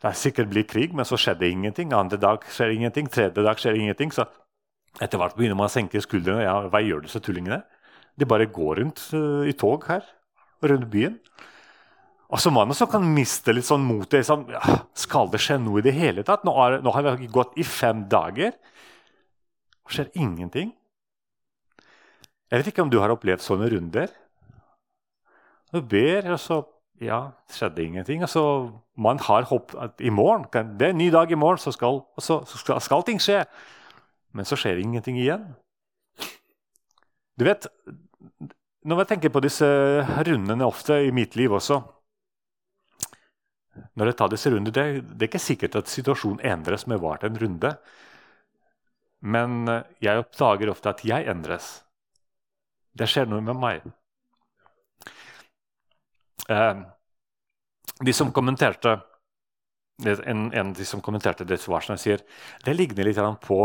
det 0.03 0.15
sikkert 0.17 0.49
blir 0.49 0.65
krig, 0.65 0.95
men 0.97 1.05
så 1.05 1.19
skjedde 1.21 1.51
ingenting. 1.51 1.93
Andre 1.93 2.17
dag 2.17 2.47
skjer 2.49 2.73
ingenting, 2.73 3.11
tredje 3.13 3.45
dag 3.45 3.61
skjer 3.61 3.77
ingenting. 3.77 4.11
så 4.11 4.25
Etter 5.01 5.21
hvert 5.21 5.37
begynner 5.39 5.57
man 5.57 5.71
å 5.71 5.73
senke 5.73 6.03
skuldrene. 6.05 6.45
Ja, 6.45 6.59
hva 6.69 6.83
gjør 6.85 7.07
disse 7.07 7.23
tullingene? 7.25 7.63
De 8.19 8.29
bare 8.29 8.51
går 8.53 8.83
rundt 8.83 9.07
uh, 9.17 9.47
i 9.49 9.55
tog 9.57 9.87
her, 9.89 10.05
rundt 10.69 10.91
byen. 10.93 11.17
Og 12.33 12.41
så 12.41 12.53
man 12.53 12.73
også 12.73 12.89
kan 12.89 13.05
miste 13.15 13.53
litt 13.53 13.69
sånn 13.69 13.85
motet. 13.85 14.27
Sånn, 14.29 14.45
ja, 14.53 14.61
skal 14.97 15.33
det 15.33 15.41
skje 15.45 15.59
noe 15.61 15.81
i 15.81 15.87
det 15.87 15.95
hele 15.97 16.25
tatt? 16.25 16.45
Nå, 16.49 16.53
er, 16.65 16.79
nå 16.85 16.93
har 16.93 17.09
vi 17.17 17.29
gått 17.33 17.57
i 17.61 17.65
fem 17.65 18.07
dager, 18.13 18.57
og 19.85 19.93
skjer 19.93 20.13
ingenting. 20.17 20.73
Jeg 22.53 22.61
vet 22.61 22.69
ikke 22.73 22.85
om 22.85 22.93
du 22.93 22.99
har 23.01 23.13
opplevd 23.13 23.45
sånne 23.45 23.69
runder. 23.73 24.13
Du 25.73 25.81
ber, 25.81 26.35
og 26.35 26.41
så 26.41 26.61
ja, 27.01 27.33
skjedde 27.53 27.85
ingenting. 27.85 28.25
Altså, 28.25 28.43
man 28.97 29.21
har 29.25 29.49
håp 29.49 29.73
at 29.81 30.01
i 30.05 30.13
morgen, 30.13 30.45
det 30.53 30.89
er 30.89 30.93
en 30.93 31.01
ny 31.01 31.09
dag 31.13 31.33
i 31.33 31.39
morgen, 31.39 31.61
så 31.61 31.73
skal, 31.73 32.03
så, 32.21 32.43
så 32.49 32.61
skal, 32.61 32.81
skal 32.85 33.05
ting 33.09 33.21
skje. 33.21 33.41
Men 34.33 34.49
så 34.49 34.57
skjer 34.57 34.81
ingenting 34.81 35.19
igjen. 35.21 35.53
Du 37.37 37.45
vet, 37.49 37.67
Når 38.83 38.99
jeg 38.99 39.09
tenker 39.13 39.31
på 39.31 39.41
disse 39.45 39.67
rundene 40.27 40.67
ofte 40.67 40.97
i 41.07 41.13
mitt 41.15 41.37
liv 41.39 41.53
også 41.55 41.77
når 43.97 44.11
jeg 44.11 44.17
tar 44.19 44.33
disse 44.33 44.51
runder, 44.53 44.75
det, 44.75 44.85
det, 45.13 45.19
er 45.21 45.31
ikke 45.31 45.41
sikkert 45.41 45.77
at 45.81 45.91
situasjonen 45.91 46.43
endres 46.45 46.87
med 46.91 47.01
hvert 47.01 47.25
en 47.25 47.39
runde. 47.41 47.73
Men 49.23 49.69
eh, 49.71 49.87
jeg 50.05 50.25
oppdager 50.25 50.73
ofte 50.73 50.93
at 50.93 51.05
jeg 51.09 51.29
endres. 51.31 51.71
Det 52.93 53.09
skjer 53.09 53.31
noe 53.31 53.45
med 53.45 53.57
meg. 53.61 53.87
Eh, 56.53 56.83
de 58.03 58.17
som 58.17 58.33
kommenterte 58.35 58.99
en, 60.03 60.49
en 60.51 60.73
av 60.73 60.75
de 60.75 60.85
som 60.89 61.01
kommenterte 61.05 61.47
som 61.61 61.77
jeg 61.77 62.01
sier 62.01 62.23
det 62.65 62.73
ligner 62.75 63.07
litt 63.07 63.21
på 63.45 63.59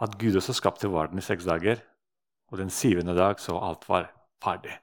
at 0.00 0.16
Gud 0.18 0.36
også 0.36 0.54
skapte 0.56 0.90
verden 0.90 1.18
i 1.18 1.24
seks 1.24 1.44
dager, 1.44 1.82
og 2.52 2.58
den 2.58 2.70
syvende 2.70 3.16
dag 3.16 3.40
så 3.40 3.58
alt 3.58 3.88
var 3.88 4.10
ferdig. 4.42 4.74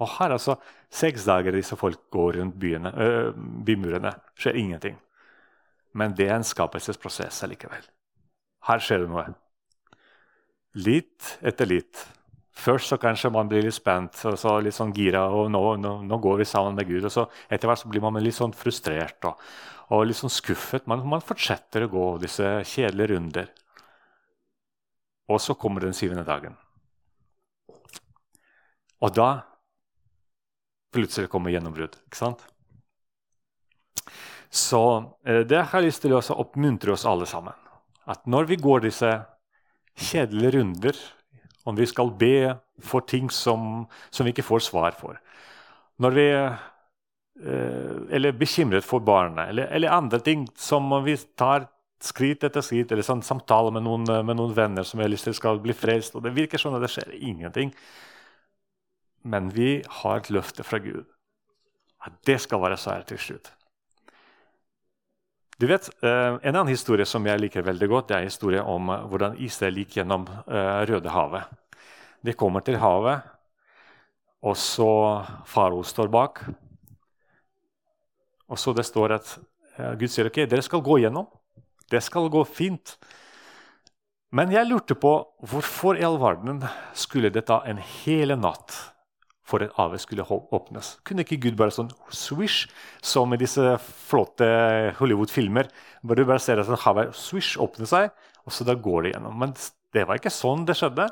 Og 0.00 0.08
her 0.18 0.34
altså 0.34 0.56
seks 0.92 1.26
dager 1.28 1.54
disse 1.54 1.76
folk 1.76 2.00
går 2.10 2.40
rundt 2.40 2.58
byene, 2.60 2.92
øh, 2.96 3.34
bymurene. 3.66 4.12
skjer 4.38 4.56
ingenting. 4.56 4.98
Men 5.94 6.16
det 6.16 6.28
er 6.28 6.36
en 6.36 6.44
skapelsesprosess 6.44 7.42
allikevel. 7.44 7.84
Her 8.66 8.78
skjer 8.78 9.04
det 9.04 9.08
noe. 9.10 9.26
Litt 10.74 11.38
etter 11.42 11.68
litt. 11.68 12.06
Først 12.52 12.92
så 12.92 12.98
kanskje 13.00 13.30
man 13.32 13.48
blir 13.48 13.64
litt 13.64 13.74
spent 13.74 14.18
og 14.28 14.38
så 14.38 14.58
litt 14.60 14.76
sånn 14.76 14.92
gira. 14.94 15.26
og 15.28 15.50
nå, 15.50 15.76
nå, 15.76 16.02
nå 16.02 16.18
går 16.18 16.38
vi 16.38 16.44
sammen 16.44 16.74
med 16.74 16.88
Gud. 16.88 17.04
og 17.04 17.12
så 17.12 17.26
Etter 17.50 17.68
hvert 17.68 17.82
så 17.82 17.88
blir 17.88 18.00
man 18.04 18.22
litt 18.22 18.36
sånn 18.36 18.52
frustrert 18.52 19.24
og, 19.24 19.40
og 19.90 20.06
litt 20.06 20.16
sånn 20.16 20.32
skuffet. 20.32 20.86
Man, 20.86 21.04
man 21.08 21.24
fortsetter 21.24 21.84
å 21.84 21.92
gå 21.92 22.06
disse 22.22 22.62
kjedelige 22.64 23.14
runder. 23.14 23.50
Og 25.32 25.40
så 25.40 25.56
kommer 25.56 25.84
den 25.84 25.96
syvende 25.96 26.26
dagen. 26.28 26.54
Og 29.02 29.14
da 29.16 29.30
plutselig 30.92 31.30
kommer 31.32 31.54
gjennombrudd. 31.54 31.96
ikke 32.06 32.20
sant? 32.20 32.44
Så 34.52 34.82
eh, 35.24 35.42
det 35.48 35.64
har 35.64 35.80
jeg 35.80 35.88
lyst 35.88 36.04
til 36.04 36.14
å 36.14 36.22
oppmuntre 36.36 36.92
oss 36.92 37.08
alle 37.08 37.26
sammen. 37.26 37.56
At 38.04 38.26
når 38.28 38.50
vi 38.50 38.60
går 38.60 38.84
disse 38.84 39.10
kjedelige 39.96 40.58
runder, 40.58 40.98
om 41.64 41.78
vi 41.78 41.86
skal 41.86 42.10
be 42.18 42.52
for 42.82 43.06
ting 43.06 43.30
som, 43.30 43.86
som 44.10 44.26
vi 44.26 44.32
ikke 44.34 44.46
får 44.46 44.64
svar 44.66 44.96
for 44.98 45.20
Når 46.02 46.14
vi 46.16 46.24
eh, 46.34 47.92
Eller 48.10 48.34
bekymret 48.34 48.84
for 48.84 49.00
barna, 49.00 49.46
eller, 49.46 49.70
eller, 49.70 49.94
andre 49.94 50.18
ting 50.20 50.48
som 50.58 50.90
vi 51.04 51.16
tar 51.38 51.68
skritt 52.02 52.44
etter 52.44 52.64
skritt, 52.64 52.92
eller 52.92 53.06
sånn 53.06 53.22
samtale 53.24 53.72
med 53.74 53.84
noen, 53.86 54.06
med 54.26 54.38
noen 54.38 54.54
venner 54.56 54.86
som 54.86 55.00
jeg 55.02 55.18
til 55.22 55.36
skal 55.36 55.60
bli 55.62 55.74
frelst, 55.76 56.16
og 56.16 56.24
det 56.26 56.34
virker 56.36 56.60
sånn 56.60 56.76
at 56.76 56.84
det 56.84 56.90
skjer 56.92 57.14
ingenting. 57.18 57.72
Men 59.22 59.50
vi 59.54 59.82
har 60.02 60.18
et 60.18 60.30
løfte 60.34 60.66
fra 60.66 60.80
Gud 60.82 61.06
at 62.02 62.14
det 62.26 62.40
skal 62.42 62.62
være 62.64 62.78
seier 62.80 63.04
til 63.06 63.20
slutt. 63.22 63.52
Du 65.60 65.68
vet, 65.70 65.88
eh, 66.02 66.38
En 66.42 66.56
annen 66.56 66.72
historie 66.72 67.06
som 67.06 67.24
jeg 67.26 67.38
liker 67.38 67.62
veldig 67.62 67.88
godt, 67.88 68.08
det 68.08 68.16
er 68.16 68.20
en 68.24 68.30
historie 68.32 68.62
om 68.62 68.90
eh, 68.90 69.04
hvordan 69.06 69.36
Israel 69.38 69.78
gikk 69.78 69.96
gjennom 70.00 70.26
Rødehavet. 70.26 71.44
De 72.24 72.32
kommer 72.32 72.60
til 72.60 72.78
havet, 72.78 73.22
og 74.42 74.56
så 74.56 75.22
farao 75.46 75.82
står 75.82 76.08
bak. 76.08 76.42
Og 78.48 78.58
så 78.58 78.72
det 78.74 78.84
står 78.86 79.12
at 79.12 79.38
Gud 79.98 80.10
sier 80.10 80.26
ok, 80.26 80.42
dere 80.50 80.62
skal 80.62 80.82
gå 80.82 80.98
gjennom. 80.98 81.26
Det 81.92 82.00
skal 82.04 82.30
gå 82.32 82.42
fint. 82.48 82.96
Men 84.32 84.52
jeg 84.54 84.68
lurte 84.70 84.96
på 84.96 85.12
hvorfor 85.44 85.98
i 86.00 86.06
all 86.08 86.16
verden 86.20 86.62
skulle 86.96 87.30
det 87.32 87.44
ta 87.50 87.60
en 87.68 87.80
hel 87.80 88.32
natt 88.40 88.78
for 89.44 89.60
at 89.60 89.74
havet 89.76 90.00
skulle 90.00 90.24
åpnes. 90.24 90.94
Kunne 91.04 91.26
ikke 91.26 91.40
Gud 91.42 91.58
bare 91.58 91.74
sånn 91.74 91.90
swish, 92.14 92.70
som 93.04 93.34
i 93.34 93.40
disse 93.40 93.76
flotte 94.08 94.48
Hollywood-filmer, 95.00 95.68
Bare 96.02 96.24
bare 96.26 96.40
ser 96.42 96.58
at 96.58 96.70
havet 96.86 97.12
swish 97.14 97.60
åpner 97.60 97.86
seg, 97.86 98.08
og 98.46 98.54
så 98.54 98.64
da 98.66 98.74
går 98.74 99.02
det 99.04 99.12
gjennom. 99.12 99.36
Men 99.38 99.52
det 99.92 100.06
var 100.08 100.18
ikke 100.18 100.32
sånn 100.32 100.64
det 100.66 100.78
skjedde. 100.80 101.10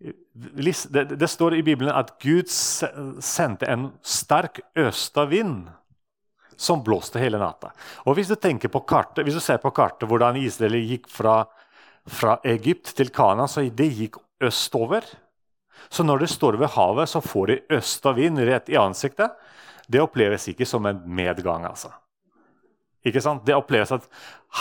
Det, 0.00 1.02
det 1.16 1.28
står 1.32 1.56
i 1.56 1.64
Bibelen 1.66 1.92
at 1.92 2.14
Gud 2.22 2.48
sendte 2.52 3.68
en 3.68 3.90
sterk 4.04 4.62
østavind 4.78 5.66
som 6.56 6.82
blåste 6.84 7.20
hele 7.20 7.38
natta. 7.40 7.72
Og 8.06 8.16
Hvis 8.16 8.28
du 8.28 8.36
kartet, 8.36 9.24
hvis 9.24 9.34
du 9.34 9.40
ser 9.40 9.58
på 9.58 9.70
kartet 9.70 10.08
hvordan 10.08 10.36
Israel 10.36 10.74
gikk 10.74 11.08
fra, 11.08 11.44
fra 12.06 12.38
Egypt 12.44 12.94
til 12.96 13.10
Kana, 13.10 13.46
så 13.46 13.68
det 13.68 13.92
gikk 13.92 14.16
østover. 14.40 15.04
Så 15.88 16.02
når 16.02 16.18
de 16.18 16.26
står 16.26 16.56
ved 16.56 16.68
havet, 16.74 17.08
så 17.08 17.20
får 17.20 17.46
de 17.46 17.60
øst 17.70 18.06
og 18.06 18.16
vind 18.16 18.38
rett 18.38 18.68
i 18.68 18.76
ansiktet. 18.76 19.30
Det 19.86 20.00
oppleves 20.02 20.48
ikke 20.48 20.66
som 20.66 20.86
en 20.86 21.02
medgang. 21.06 21.64
altså. 21.64 21.90
Ikke 23.04 23.20
sant? 23.20 23.46
Det 23.46 23.54
oppleves 23.54 23.92
at 23.92 24.08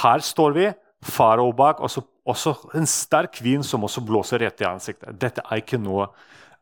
her 0.03 0.19
står 0.19 0.51
vi, 0.51 0.73
farao 1.05 1.51
bak, 1.53 1.79
og 1.79 1.89
så 1.89 2.01
også 2.25 2.55
en 2.77 2.87
sterk 2.89 3.37
vind 3.41 3.65
som 3.65 3.83
også 3.85 4.01
blåser 4.05 4.41
rett 4.41 4.61
i 4.61 4.65
ansiktet. 4.65 5.13
Dette 5.21 5.43
er 5.45 5.61
ikke 5.61 5.77
noe, 5.77 6.07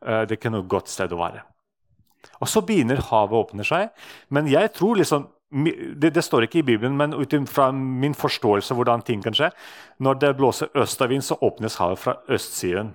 uh, 0.04 0.24
det 0.24 0.36
er 0.36 0.40
ikke 0.40 0.52
noe 0.52 0.68
godt 0.68 0.92
sted 0.92 1.12
å 1.16 1.20
være. 1.20 1.44
Og 2.44 2.50
Så 2.52 2.64
begynner 2.68 3.00
havet 3.10 3.38
å 3.38 3.46
åpne 3.46 3.66
seg. 3.68 3.94
Men 4.34 4.50
jeg 4.52 4.74
tror 4.76 5.00
liksom, 5.00 5.30
det, 5.54 6.10
det, 6.16 6.24
står 6.26 6.48
ikke 6.48 6.60
i 6.60 6.66
Bibelen, 6.68 6.98
men 6.98 7.14
ut 7.14 7.34
fra 7.50 7.70
min 7.72 8.16
forståelse 8.18 8.76
hvordan 8.76 9.04
ting 9.06 9.22
kan 9.22 9.36
skje 9.38 9.52
Når 10.02 10.18
det 10.22 10.32
blåser 10.40 10.72
østavind, 10.82 11.24
så 11.24 11.38
åpnes 11.42 11.78
havet 11.80 12.02
fra 12.02 12.18
østsiden. 12.28 12.92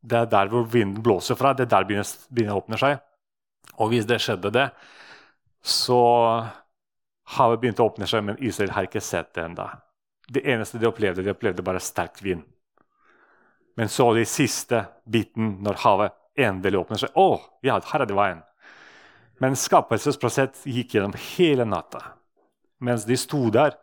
Det 0.00 0.16
er 0.16 0.30
der 0.30 0.48
hvor 0.48 0.64
vinden 0.64 1.02
blåser 1.02 1.36
fra. 1.36 1.52
Det 1.52 1.66
er 1.66 1.74
der 1.74 1.88
begynner 1.90 2.54
å 2.54 2.62
åpne 2.62 2.78
seg. 2.80 3.02
Og 3.80 3.92
hvis 3.92 4.08
det 4.08 4.20
skjedde, 4.22 4.52
det, 4.54 4.70
så 5.60 6.00
havet 7.36 7.60
begynte 7.60 7.84
å 7.84 7.90
åpne 7.90 8.08
seg, 8.08 8.24
men 8.24 8.40
Israel 8.40 8.72
har 8.76 8.88
ikke 8.88 9.02
sett 9.04 9.34
det 9.36 9.44
ennå. 9.44 9.66
Det 10.30 10.46
eneste 10.46 10.78
de 10.78 10.88
opplevde, 10.88 11.24
de 11.26 11.34
opplevde 11.34 11.64
bare 11.66 11.82
sterk 11.82 12.22
vind. 12.22 12.46
Men 13.76 13.88
så 13.88 14.10
de 14.14 14.24
siste 14.28 14.84
biten, 15.04 15.58
når 15.64 15.82
havet 15.84 16.19
endelig 16.46 16.80
åpner 16.80 17.02
seg 17.02 17.18
Å, 17.18 17.28
ja, 17.66 17.78
her 17.92 18.04
er 18.04 18.08
det 18.08 18.16
veien. 18.16 18.42
Men 19.40 19.56
skapelsesprosess 19.56 20.66
gikk 20.68 20.96
gjennom 20.96 21.14
hele 21.36 21.64
natta. 21.68 22.02
Mens 22.84 23.06
de 23.08 23.16
sto 23.20 23.46
der 23.52 23.76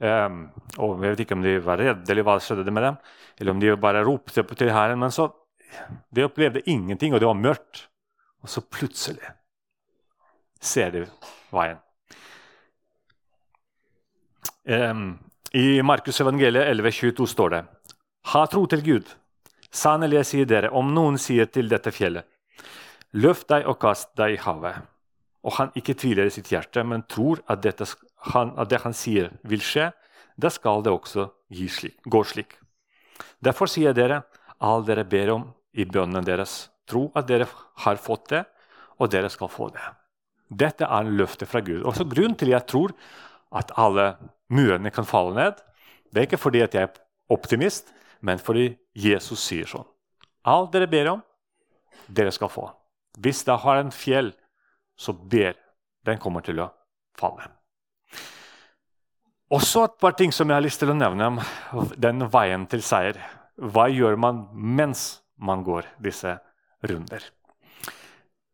Um, 0.00 0.46
og 0.80 1.02
Jeg 1.04 1.12
vet 1.12 1.20
ikke 1.26 1.36
om 1.36 1.42
de 1.44 1.58
var 1.60 1.76
redde, 1.76 2.08
eller 2.08 2.24
hva 2.24 2.38
skjedde 2.40 2.72
med 2.72 2.86
dem, 2.86 2.94
eller 3.36 3.52
om 3.52 3.58
de 3.60 3.74
bare 3.76 4.00
ropte 4.06 4.40
til 4.56 4.72
Herren. 4.72 4.96
Men 4.98 5.12
så 5.12 5.26
de 6.08 6.24
opplevde 6.24 6.64
ingenting, 6.64 7.12
og 7.12 7.20
det 7.20 7.28
var 7.28 7.36
mørkt. 7.36 7.82
Og 8.40 8.48
så 8.48 8.64
plutselig 8.64 9.34
ser 10.60 10.94
de 10.94 11.04
veien. 11.52 11.76
Um, 14.64 15.18
I 15.52 15.82
Markus 15.84 16.20
evangeliet 16.20 16.68
11,22 16.72 17.26
står 17.28 17.52
det 17.52 17.60
Ha 18.32 18.46
tro 18.48 18.64
til 18.72 18.84
Gud. 18.84 19.12
Sannelig, 19.70 20.16
jeg 20.20 20.28
sier 20.30 20.48
dere, 20.50 20.70
om 20.74 20.88
noen 20.94 21.18
sier 21.20 21.46
til 21.46 21.68
dette 21.70 21.92
fjellet, 21.94 22.26
løft 23.14 23.48
deg 23.52 23.68
og 23.70 23.78
kast 23.82 24.10
deg 24.18 24.34
i 24.34 24.40
havet, 24.42 24.80
og 25.46 25.56
han 25.56 25.70
ikke 25.78 25.94
tviler 25.98 26.26
i 26.26 26.34
sitt 26.34 26.50
hjerte, 26.50 26.82
men 26.84 27.06
tror 27.08 27.42
at 27.50 27.62
dette 27.62 27.86
han, 28.34 28.52
at 28.58 28.70
det 28.70 28.82
han 28.82 28.96
sier, 28.96 29.30
vil 29.46 29.62
skje, 29.64 29.90
da 30.40 30.50
skal 30.52 30.82
det 30.84 30.92
også 30.92 31.28
slik, 31.50 31.96
gå 32.04 32.22
slik. 32.24 32.58
Derfor 33.40 33.70
sier 33.70 33.94
dere, 33.96 34.22
all 34.60 34.84
dere 34.84 35.06
ber 35.08 35.32
om 35.36 35.46
i 35.72 35.86
bønnen 35.86 36.26
deres, 36.26 36.68
tro 36.88 37.08
at 37.14 37.28
dere 37.28 37.46
har 37.84 38.00
fått 38.02 38.28
det, 38.34 38.44
og 39.00 39.10
dere 39.12 39.30
skal 39.32 39.48
få 39.48 39.70
det. 39.72 39.86
Dette 40.50 40.84
er 40.84 41.06
en 41.06 41.16
løfte 41.16 41.46
fra 41.46 41.62
Gud. 41.64 41.84
Også 41.86 42.04
Grunnen 42.10 42.34
til 42.36 42.50
at 42.50 42.58
jeg 42.58 42.68
tror 42.72 42.94
at 43.56 43.70
alle 43.78 44.16
murene 44.50 44.90
kan 44.90 45.06
falle 45.06 45.36
ned, 45.36 45.62
det 46.10 46.18
er 46.18 46.26
ikke 46.26 46.42
fordi 46.42 46.64
jeg 46.64 46.74
er 46.74 46.90
optimist, 47.30 47.92
men 48.20 48.40
fordi 48.42 48.72
Jesus 48.96 49.42
sier 49.44 49.68
sånn. 49.68 49.86
Alt 50.48 50.72
dere 50.74 50.88
ber 50.90 51.14
om, 51.14 51.22
dere 52.08 52.32
skal 52.34 52.50
få. 52.52 52.66
Hvis 53.20 53.44
dere 53.46 53.60
har 53.64 53.80
en 53.80 53.92
fjell, 53.94 54.32
så 54.96 55.12
ber. 55.12 55.56
Den 56.06 56.20
kommer 56.20 56.40
til 56.44 56.62
å 56.62 56.70
falle. 57.18 57.44
Også 59.52 59.82
et 59.84 59.98
par 60.00 60.14
ting 60.16 60.32
som 60.32 60.48
jeg 60.48 60.56
har 60.56 60.64
lyst 60.64 60.80
til 60.80 60.92
å 60.92 60.96
nevne 60.96 61.26
om 61.28 61.40
den 61.98 62.24
veien 62.32 62.64
til 62.70 62.84
seier. 62.86 63.18
Hva 63.60 63.88
gjør 63.90 64.16
man 64.16 64.46
mens 64.54 65.20
man 65.36 65.64
går 65.66 65.88
disse 66.00 66.36
runder? 66.86 67.24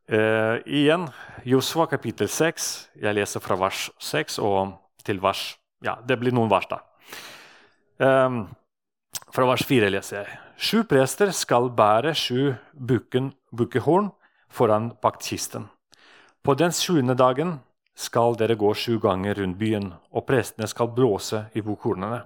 Uh, 0.06 0.62
igjen, 0.66 1.08
Josua 1.46 1.86
kapittel 1.90 2.30
6. 2.30 2.68
Jeg 3.02 3.18
leser 3.18 3.42
fra 3.44 3.58
vers 3.60 3.88
6 4.02 4.40
og 4.42 4.76
til 5.06 5.22
vers 5.22 5.52
Ja, 5.84 5.98
det 6.02 6.16
blir 6.18 6.32
noen 6.32 6.48
vers, 6.48 6.66
da. 6.70 6.78
Um, 8.00 8.46
fra 9.36 9.44
vers 9.50 9.66
4 9.68 9.90
leser 9.92 10.22
jeg. 10.22 10.36
Sju 10.56 10.84
prester 10.88 11.30
skal 11.36 11.68
bære 11.76 12.14
sju 12.16 12.54
bukkehorn 12.72 14.08
foran 14.48 14.94
paktkisten. 15.02 15.66
På 16.40 16.54
den 16.56 16.72
sjuende 16.72 17.16
dagen 17.18 17.58
skal 17.96 18.36
dere 18.40 18.56
gå 18.56 18.70
sju 18.74 18.96
ganger 19.02 19.36
rundt 19.36 19.58
byen, 19.60 19.90
og 20.12 20.24
prestene 20.28 20.68
skal 20.70 20.88
blåse 20.96 21.42
i 21.52 21.64
bokhornene. 21.64 22.22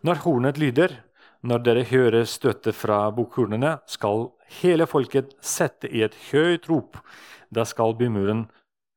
Når 0.00 0.22
hornet 0.24 0.60
lyder, 0.60 0.94
når 1.42 1.64
dere 1.66 1.84
hører 1.90 2.24
støtet 2.24 2.76
fra 2.76 3.02
bokhornene, 3.12 3.78
skal 3.86 4.30
hele 4.62 4.86
folket 4.88 5.34
sette 5.44 5.90
i 5.90 6.04
et 6.06 6.16
høyt 6.30 6.68
rop. 6.70 6.96
Da 7.52 7.66
skal 7.68 7.96
bymuren 7.98 8.46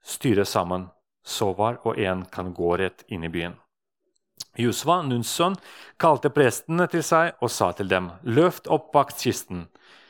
styre 0.03 0.45
sammen, 0.47 0.87
så 1.23 1.51
hver 1.57 1.81
og 1.83 1.99
en 1.99 2.23
kan 2.31 2.53
gå 2.55 2.77
rett 2.79 3.03
inn 3.11 3.27
i 3.27 3.33
byen. 3.33 3.60
Josva, 4.59 5.01
Nuns 5.01 5.29
sønn, 5.31 5.55
kalte 6.01 6.31
prestene 6.33 6.87
til 6.91 7.03
seg 7.05 7.37
og 7.39 7.51
sa 7.51 7.71
til 7.71 7.87
dem.: 7.87 8.11
Løft 8.23 8.67
opp 8.67 8.91
vaktkisten. 8.95 9.67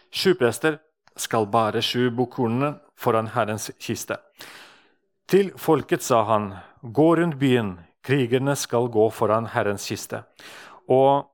Sju 0.09 0.33
prester 0.39 0.79
skal 1.15 1.45
bære 1.45 1.81
sju 1.81 2.09
bukkhornene 2.15 2.73
foran 2.95 3.31
Herrens 3.35 3.69
kiste. 3.79 4.17
Til 5.27 5.51
folket 5.57 6.03
sa 6.03 6.23
han, 6.27 6.55
gå 6.81 7.15
rundt 7.15 7.37
byen, 7.39 7.79
krigerne 8.03 8.55
skal 8.55 8.89
gå 8.91 9.09
foran 9.13 9.47
Herrens 9.53 9.87
kiste. 9.87 10.23
Og 10.89 11.27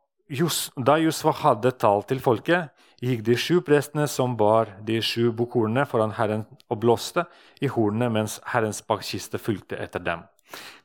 da 0.76 0.98
Josva 1.00 1.32
hadde 1.32 1.72
talt 1.80 2.10
til 2.12 2.20
folket, 2.20 2.70
gikk 3.02 3.24
de 3.24 3.38
sju 3.38 3.62
prestene 3.62 4.08
som 4.12 4.36
bar 4.38 4.76
de 4.86 5.00
sju 5.02 5.32
bukkhornene 5.32 5.86
foran 5.88 6.16
Herren 6.18 6.46
og 6.70 6.82
blåste 6.84 7.26
i 7.62 7.70
hornene 7.72 8.10
mens 8.12 8.40
Herrens 8.52 8.82
bakkiste 8.82 9.40
fulgte 9.40 9.80
etter 9.80 10.04
dem. 10.04 10.26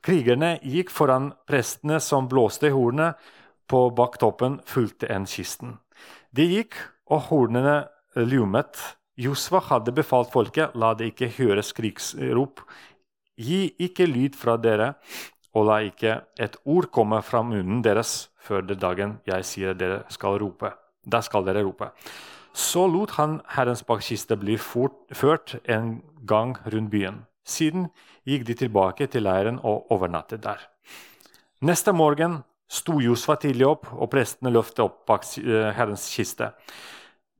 Krigerne 0.02 0.57
gikk 0.62 0.90
foran 0.90 1.33
prestene 1.49 2.00
som 2.00 2.28
blåste 2.31 2.71
i 2.71 2.75
hornene. 2.75 3.12
På 3.71 3.87
baktoppen 3.95 4.59
fulgte 4.69 5.09
en 5.12 5.26
kisten. 5.28 5.78
De 6.35 6.45
gikk, 6.49 6.75
og 7.12 7.28
hornene 7.31 7.76
ljumet. 8.16 8.78
Josva 9.21 9.61
hadde 9.69 9.92
befalt 9.95 10.33
folket, 10.33 10.75
la 10.75 10.95
det 10.97 11.12
ikke 11.12 11.31
høres 11.37 11.73
krigsrop. 11.76 12.64
Gi 13.37 13.71
ikke 13.81 14.09
lyd 14.09 14.37
fra 14.37 14.57
dere, 14.61 14.95
og 15.52 15.69
la 15.69 15.81
ikke 15.85 16.19
et 16.40 16.57
ord 16.64 16.88
komme 16.92 17.21
fra 17.25 17.42
munnen 17.45 17.83
deres 17.85 18.31
før 18.42 18.64
den 18.66 18.81
dagen 18.81 19.19
jeg 19.28 19.45
sier 19.47 19.76
dere 19.76 20.02
skal 20.12 20.40
rope. 20.40 20.73
Da 21.04 21.21
skal 21.23 21.45
dere 21.45 21.64
rope. 21.66 21.90
Så 22.52 22.87
lot 22.88 23.14
han 23.16 23.40
Herrens 23.54 23.85
bakkiste 23.88 24.37
bli 24.37 24.59
fort, 24.61 24.97
ført 25.12 25.57
en 25.64 26.02
gang 26.28 26.57
rundt 26.69 26.90
byen. 26.92 27.23
Siden 27.45 27.89
gikk 28.29 28.47
de 28.47 28.57
tilbake 28.59 29.09
til 29.11 29.27
leiren 29.27 29.59
og 29.63 29.91
overnattet 29.95 30.43
der. 30.45 30.61
Neste 31.63 31.93
morgen 31.93 32.41
sto 32.71 33.01
Josfa 33.03 33.37
tidlig 33.37 33.67
opp, 33.69 33.87
og 33.93 34.11
prestene 34.11 34.53
løftet 34.53 34.85
opp 34.85 35.03
bak 35.07 35.27
eh, 35.39 35.71
Herrens 35.77 36.09
kiste. 36.15 36.53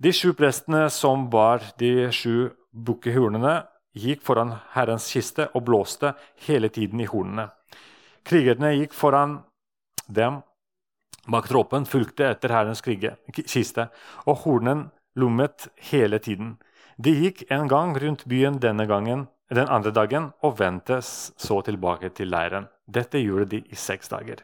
De 0.03 0.13
sju 0.13 0.33
prestene 0.39 0.89
som 0.91 1.29
bar 1.31 1.63
de 1.79 2.11
sju 2.13 2.51
bukkehornene, 2.73 3.63
gikk 3.93 4.23
foran 4.25 4.55
Herrens 4.75 5.09
kiste 5.13 5.51
og 5.53 5.67
blåste 5.67 6.15
hele 6.47 6.71
tiden 6.73 7.01
i 7.01 7.09
hornene. 7.09 7.51
Krigerne 8.25 8.73
gikk 8.77 8.95
foran 8.97 9.41
dem 10.09 10.41
Bak 11.31 11.47
troppen 11.47 11.85
fulgte 11.87 12.27
etter 12.33 12.51
herrens 12.51 12.83
kiste, 12.83 13.85
og 14.27 14.43
hornen 14.43 14.89
lommet 15.15 15.69
hele 15.93 16.19
tiden. 16.19 16.57
De 16.97 17.13
gikk 17.17 17.45
en 17.51 17.69
gang 17.69 17.95
rundt 17.97 18.25
byen 18.29 18.59
denne 18.61 18.87
gangen, 18.87 19.27
den 19.53 19.69
andre 19.69 19.93
dagen 19.93 20.31
og 20.43 20.59
vendte 20.59 21.01
så 21.03 21.61
tilbake 21.65 22.13
til 22.17 22.31
leiren. 22.33 22.69
Dette 22.87 23.21
gjorde 23.21 23.51
de 23.53 23.63
i 23.69 23.77
seks 23.77 24.09
dager. 24.13 24.43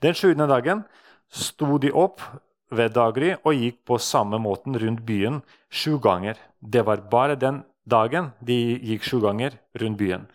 Den 0.00 0.14
sjuende 0.14 0.48
dagen 0.50 0.84
sto 1.30 1.78
de 1.78 1.92
opp 1.92 2.22
ved 2.70 2.94
daggry 2.94 3.34
og 3.44 3.54
gikk 3.56 3.80
på 3.86 3.98
samme 3.98 4.38
måten 4.42 4.76
rundt 4.78 5.02
byen 5.06 5.40
sju 5.70 5.98
ganger. 6.02 6.36
Det 6.60 6.84
var 6.86 7.06
bare 7.10 7.38
den 7.38 7.62
dagen 7.84 8.32
de 8.40 8.78
gikk 8.78 9.06
sju 9.06 9.20
ganger 9.24 9.58
rundt 9.80 9.98
byen. 9.98 10.28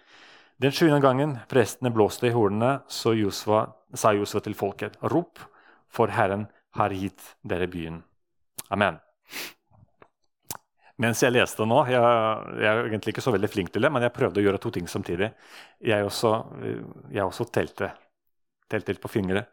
Den 0.62 0.72
sjuende 0.72 1.02
gangen 1.04 1.38
prestene 1.52 1.92
blåste 1.92 2.30
i 2.30 2.36
hornene, 2.36 2.80
så 2.88 3.12
Josva, 3.16 3.66
sa 3.94 4.14
Josva 4.16 4.40
til 4.40 4.56
folket.: 4.56 4.96
Rop 5.04 5.40
for 5.90 6.08
Herren 6.08 6.48
har 6.76 6.96
gitt 6.96 7.36
dere 7.44 7.68
byen. 7.68 8.04
Amen. 8.72 9.00
Mens 11.04 11.20
jeg 11.20 11.34
leste 11.36 11.66
nå 11.68 11.82
jeg, 11.90 12.00
jeg, 12.00 12.70
er 12.70 12.86
egentlig 12.86 13.16
ikke 13.16 13.24
så 13.26 13.34
veldig 13.36 13.50
flink 13.52 13.74
til 13.74 13.84
det, 13.84 13.92
men 13.92 14.06
jeg 14.06 14.16
prøvde 14.16 14.40
å 14.40 14.46
gjøre 14.46 14.62
to 14.64 14.72
ting 14.78 14.88
samtidig. 14.88 15.32
Jeg 15.84 16.08
også, 16.08 16.32
jeg 17.12 17.26
også 17.26 17.50
telte. 17.52 17.92
Telte 18.72 18.96
litt 18.96 19.04
på 19.04 19.12
fingre. 19.12 19.44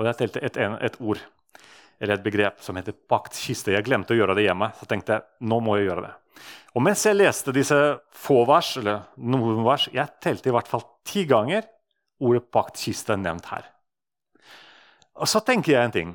Og 0.00 0.08
jeg 0.08 0.18
telte 0.18 0.40
et, 0.42 0.56
et, 0.56 0.96
ord, 1.04 1.20
eller 2.00 2.16
et 2.16 2.24
begrep, 2.24 2.62
som 2.64 2.78
heter 2.78 2.96
paktkiste. 2.96 3.74
Jeg 3.76 3.86
glemte 3.86 4.16
å 4.16 4.18
gjøre 4.18 4.34
det 4.38 4.48
hjemme, 4.48 4.72
så 4.78 4.88
tenkte 4.88 5.18
jeg 5.18 5.48
nå 5.52 5.60
må 5.62 5.76
jeg 5.78 5.90
gjøre 5.90 6.06
det. 6.08 6.14
Og 6.72 6.82
mens 6.82 7.04
jeg 7.04 7.18
leste 7.18 7.52
disse 7.54 7.78
få 8.16 8.40
vers, 8.48 8.72
eller 8.80 9.04
noen 9.20 9.60
vers, 9.66 9.86
jeg 9.92 10.08
telte 10.24 10.48
i 10.48 10.56
hvert 10.56 10.70
fall 10.70 10.86
ti 11.06 11.26
ganger 11.28 11.68
ordet 12.22 12.46
paktkiste 12.54 13.18
nevnt 13.20 13.50
her. 13.52 13.68
Og 15.20 15.28
så 15.28 15.42
tenker 15.44 15.74
jeg 15.74 15.84
en 15.84 15.94
ting. 15.94 16.12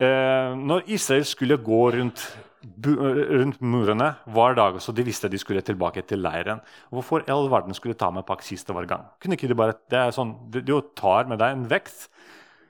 Eh, 0.00 0.54
når 0.56 0.88
Israel 0.88 1.26
skulle 1.28 1.60
gå 1.60 1.82
rundt, 1.98 2.24
rundt, 2.60 3.60
murene 3.64 4.10
hver 4.28 4.56
dag, 4.58 4.76
så 4.82 4.92
de 4.92 5.04
visste 5.06 5.30
de 5.32 5.38
skulle 5.40 5.62
tilbake 5.64 6.02
til 6.08 6.20
leiren, 6.20 6.60
hvorfor 6.92 7.24
i 7.24 7.32
all 7.32 7.48
verden 7.52 7.76
skulle 7.76 7.96
ta 7.98 8.10
med 8.12 8.26
pakk 8.28 8.44
siste 8.44 8.74
hver 8.76 8.88
gang? 8.88 9.06
Kunne 9.20 9.38
ikke 9.38 9.48
de 9.48 9.56
bare, 9.56 9.78
det 9.90 9.98
er 9.98 10.12
sånn, 10.14 10.34
du, 10.52 10.74
tar 10.96 11.30
med 11.30 11.40
deg 11.40 11.56
en 11.56 11.64
vekt. 11.70 12.08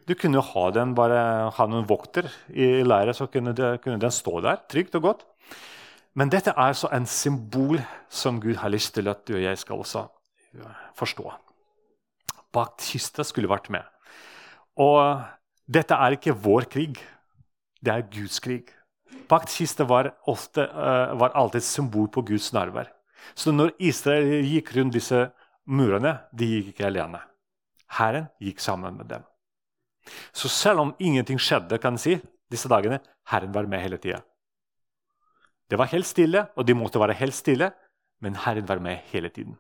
Du 0.07 0.15
kunne 0.19 0.43
ha 0.43 0.65
den, 0.75 0.95
bare 0.99 1.51
ha 1.57 1.67
noen 1.71 1.89
vokter 1.91 2.31
i 2.51 2.81
leiren, 2.87 3.17
så 3.17 3.27
kunne, 3.31 3.55
det, 3.57 3.81
kunne 3.85 4.01
den 4.03 4.15
stå 4.15 4.39
der 4.47 4.63
trygt 4.71 4.97
og 4.99 5.09
godt. 5.09 5.27
Men 6.19 6.31
dette 6.31 6.55
er 6.59 6.75
så 6.75 6.91
en 6.95 7.07
symbol 7.07 7.79
som 8.11 8.41
Gud 8.43 8.59
har 8.63 8.73
lyst 8.73 8.95
til 8.97 9.11
at 9.11 9.23
du 9.27 9.37
og 9.37 9.45
jeg 9.45 9.59
skal 9.59 9.83
også 9.83 10.07
forstå. 10.99 11.31
Paktkista 12.51 13.23
skulle 13.27 13.51
vært 13.51 13.71
med. 13.71 13.87
Og 14.79 15.23
dette 15.71 15.95
er 15.95 16.17
ikke 16.17 16.35
vår 16.35 16.67
krig, 16.71 16.99
det 17.81 17.93
er 17.95 18.09
Guds 18.11 18.41
krig. 18.43 18.71
Paktkista 19.31 19.85
var, 19.87 20.13
ofte, 20.27 20.67
uh, 20.67 21.15
var 21.21 21.35
alltid 21.39 21.63
et 21.63 21.69
symbol 21.69 22.09
på 22.11 22.25
Guds 22.27 22.51
nærvær. 22.53 22.91
Så 23.35 23.53
når 23.55 23.75
Israel 23.79 24.45
gikk 24.47 24.73
rundt 24.77 24.97
disse 24.97 25.29
murene, 25.71 26.17
de 26.35 26.49
gikk 26.49 26.73
ikke 26.73 26.89
alene. 26.89 27.21
Herren 27.99 28.31
gikk 28.43 28.63
sammen 28.63 28.97
med 28.99 29.11
dem. 29.11 29.27
Så 30.33 30.49
selv 30.49 30.83
om 30.83 30.95
ingenting 30.99 31.39
skjedde 31.39 31.79
kan 31.83 31.99
si, 32.01 32.17
disse 32.51 32.71
dagene, 32.71 33.01
Herren 33.31 33.55
var 33.55 33.69
med 33.71 33.83
hele 33.83 33.99
tida. 34.03 34.23
Det 35.71 35.79
var 35.79 35.91
helt 35.93 36.07
stille, 36.07 36.49
og 36.59 36.67
de 36.67 36.75
måtte 36.75 36.99
være 36.99 37.15
helt 37.21 37.37
stille, 37.37 37.71
men 38.21 38.35
Herren 38.35 38.67
var 38.67 38.83
med 38.83 39.05
hele 39.13 39.31
tiden. 39.31 39.55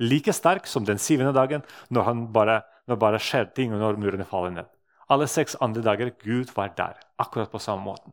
Like 0.00 0.32
sterk 0.32 0.66
som 0.66 0.86
den 0.86 0.98
syvende 0.98 1.34
dagen, 1.34 1.64
når, 1.90 2.02
han 2.06 2.26
bare, 2.32 2.62
når 2.86 3.00
bare 3.02 3.20
skjer 3.20 3.50
ting, 3.54 3.74
og 3.74 3.82
når 3.82 3.98
murene 4.00 4.24
faller 4.28 4.54
ned. 4.54 4.70
Alle 5.10 5.26
seks 5.28 5.56
andre 5.60 5.82
dager 5.82 6.10
Gud 6.22 6.54
var 6.56 6.72
der. 6.76 6.96
akkurat 7.18 7.50
på 7.50 7.58
samme 7.58 7.84
måten. 7.84 8.12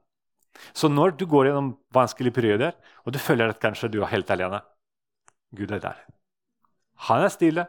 Så 0.73 0.89
når 0.91 1.15
du 1.19 1.25
går 1.29 1.49
gjennom 1.49 1.73
vanskelige 1.93 2.35
perioder, 2.35 2.75
og 3.05 3.13
du 3.13 3.19
føler 3.19 3.51
at 3.51 3.61
kanskje 3.61 3.91
du 3.91 4.01
er 4.01 4.11
helt 4.13 4.31
alene 4.31 4.61
Gud 5.55 5.71
er 5.71 5.79
der. 5.79 5.99
Han 7.07 7.23
er 7.23 7.31
stille, 7.31 7.65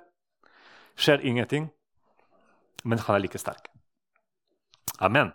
skjer 0.98 1.22
ingenting, 1.22 1.68
men 2.84 2.98
han 2.98 3.16
er 3.16 3.22
like 3.22 3.38
sterk. 3.38 3.68
Amen. 4.98 5.30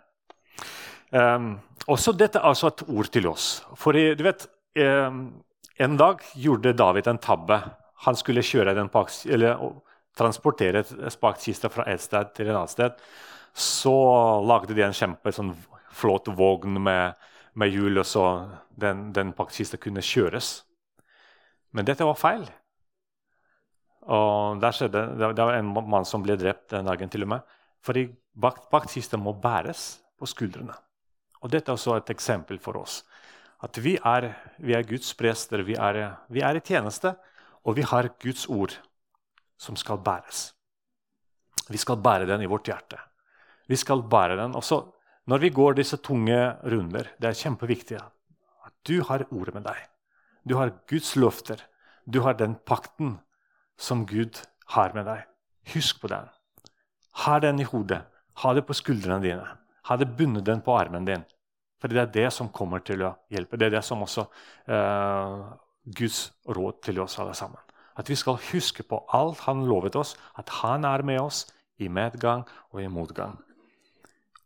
Um, 1.12 1.54
også 1.86 2.12
dette 2.16 2.40
er 2.40 2.48
altså 2.48 2.72
et 2.72 2.82
ord 2.88 3.08
til 3.12 3.28
oss. 3.30 3.62
For 3.76 3.92
du 3.92 4.24
vet, 4.24 4.46
um, 4.80 5.42
En 5.80 5.96
dag 5.96 6.20
gjorde 6.36 6.74
David 6.76 7.06
en 7.08 7.18
tabbe. 7.18 7.56
Han 8.04 8.16
skulle 8.16 8.42
kjøre 8.44 8.74
den 8.74 8.90
eller 9.32 9.80
transportere 10.16 10.84
spakkista 11.10 11.68
fra 11.68 11.86
et 11.88 12.00
sted 12.00 12.34
til 12.36 12.46
et 12.46 12.54
annet 12.54 12.70
sted 12.70 12.92
så 13.54 13.94
lagde 14.46 14.74
de 14.74 14.84
en 14.84 14.96
kjempe 14.96 15.32
sånn, 15.32 15.52
vogn 16.36 16.78
med, 16.82 17.18
med 17.54 17.72
hjul, 17.72 18.04
så 18.04 18.24
den, 18.80 19.10
den 19.12 19.32
paktkista 19.36 19.76
kunne 19.80 20.04
kjøres. 20.04 20.62
Men 21.72 21.88
dette 21.88 22.04
var 22.04 22.18
feil. 22.18 22.46
Og 24.02 24.60
der 24.60 24.74
skjedde, 24.74 25.02
Det 25.18 25.44
var 25.44 25.54
en 25.54 25.72
mann 25.72 26.04
som 26.04 26.22
ble 26.22 26.36
drept 26.36 26.70
den 26.70 26.86
dagen. 26.86 27.08
til 27.08 27.22
og 27.22 27.28
med. 27.28 27.40
Fordi 27.82 28.08
paktkista 28.70 29.16
må 29.16 29.32
bæres 29.32 30.02
på 30.18 30.26
skuldrene. 30.26 30.74
Og 31.42 31.50
Dette 31.50 31.70
er 31.70 31.74
også 31.74 31.96
et 31.96 32.10
eksempel 32.10 32.58
for 32.58 32.76
oss. 32.76 33.04
At 33.62 33.76
vi 33.78 33.96
er, 33.96 34.32
vi 34.58 34.74
er 34.74 34.82
Guds 34.82 35.14
prester, 35.14 35.62
vi 35.62 35.74
er, 35.74 36.16
vi 36.28 36.40
er 36.40 36.56
i 36.56 36.60
tjeneste, 36.60 37.14
og 37.64 37.76
vi 37.76 37.82
har 37.82 38.08
Guds 38.18 38.46
ord 38.48 38.74
som 39.58 39.76
skal 39.76 39.98
bæres. 39.98 40.52
Vi 41.68 41.78
skal 41.78 41.96
bære 41.96 42.26
den 42.26 42.42
i 42.42 42.46
vårt 42.46 42.66
hjerte. 42.66 42.98
Vi 43.68 43.76
skal 43.76 44.02
bære 44.02 44.36
den. 44.36 44.54
Også 44.54 44.82
når 45.30 45.38
vi 45.38 45.52
går 45.54 45.76
disse 45.78 45.96
tunge 46.02 46.38
runder, 46.66 47.12
det 47.20 47.30
er 47.30 47.38
kjempeviktig 47.38 47.98
at 47.98 48.74
du 48.86 49.02
har 49.06 49.26
ordet 49.30 49.54
med 49.54 49.66
deg. 49.68 49.78
Du 50.48 50.56
har 50.58 50.74
Guds 50.90 51.14
løfter. 51.16 51.60
Du 52.04 52.20
har 52.24 52.34
den 52.34 52.56
pakten 52.66 53.20
som 53.78 54.06
Gud 54.06 54.40
har 54.74 54.94
med 54.94 55.06
deg. 55.06 55.26
Husk 55.74 56.00
på 56.02 56.10
den. 56.10 56.26
Ha 57.22 57.38
den 57.38 57.60
i 57.62 57.68
hodet. 57.68 58.02
Ha 58.42 58.54
det 58.54 58.64
på 58.66 58.74
skuldrene 58.74 59.22
dine. 59.22 59.46
Ha 59.86 59.96
det 59.96 60.10
bundet 60.16 60.46
den 60.46 60.62
på 60.64 60.74
armen 60.74 61.06
din. 61.06 61.22
For 61.78 61.90
det 61.90 62.00
er 62.00 62.10
det 62.14 62.28
som 62.34 62.50
kommer 62.50 62.82
til 62.82 63.04
å 63.06 63.14
hjelpe. 63.30 63.58
Det 63.58 63.68
er 63.68 63.76
det 63.76 63.84
som 63.86 64.02
også 64.02 64.26
uh, 64.70 65.52
Guds 65.84 66.32
råd 66.46 66.82
til 66.86 67.00
oss 67.02 67.18
alle 67.22 67.34
sammen. 67.38 67.62
At 67.98 68.08
vi 68.10 68.16
skal 68.16 68.40
huske 68.50 68.82
på 68.86 69.02
alt 69.12 69.42
han 69.46 69.66
lovet 69.68 69.98
oss, 69.98 70.16
at 70.38 70.48
han 70.62 70.86
er 70.88 71.02
med 71.06 71.20
oss 71.20 71.44
i 71.78 71.90
medgang 71.92 72.46
og 72.72 72.82
i 72.82 72.90
motgang. 72.90 73.36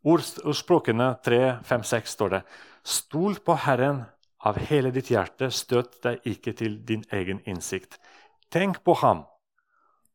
Ordspråkene 0.07 1.17
3, 1.25 1.57
5, 1.65 1.83
6 1.83 2.13
står 2.15 2.31
det 2.31 2.43
Stol 2.87 3.41
på 3.43 3.57
Herren 3.59 4.05
av 4.47 4.61
hele 4.69 4.93
ditt 4.95 5.11
hjerte, 5.11 5.49
støt 5.51 5.99
deg 6.05 6.29
ikke 6.31 6.53
til 6.55 6.77
din 6.87 7.03
egen 7.11 7.41
innsikt. 7.43 7.99
Tenk 8.53 8.85
på 8.87 8.95
ham 9.03 9.25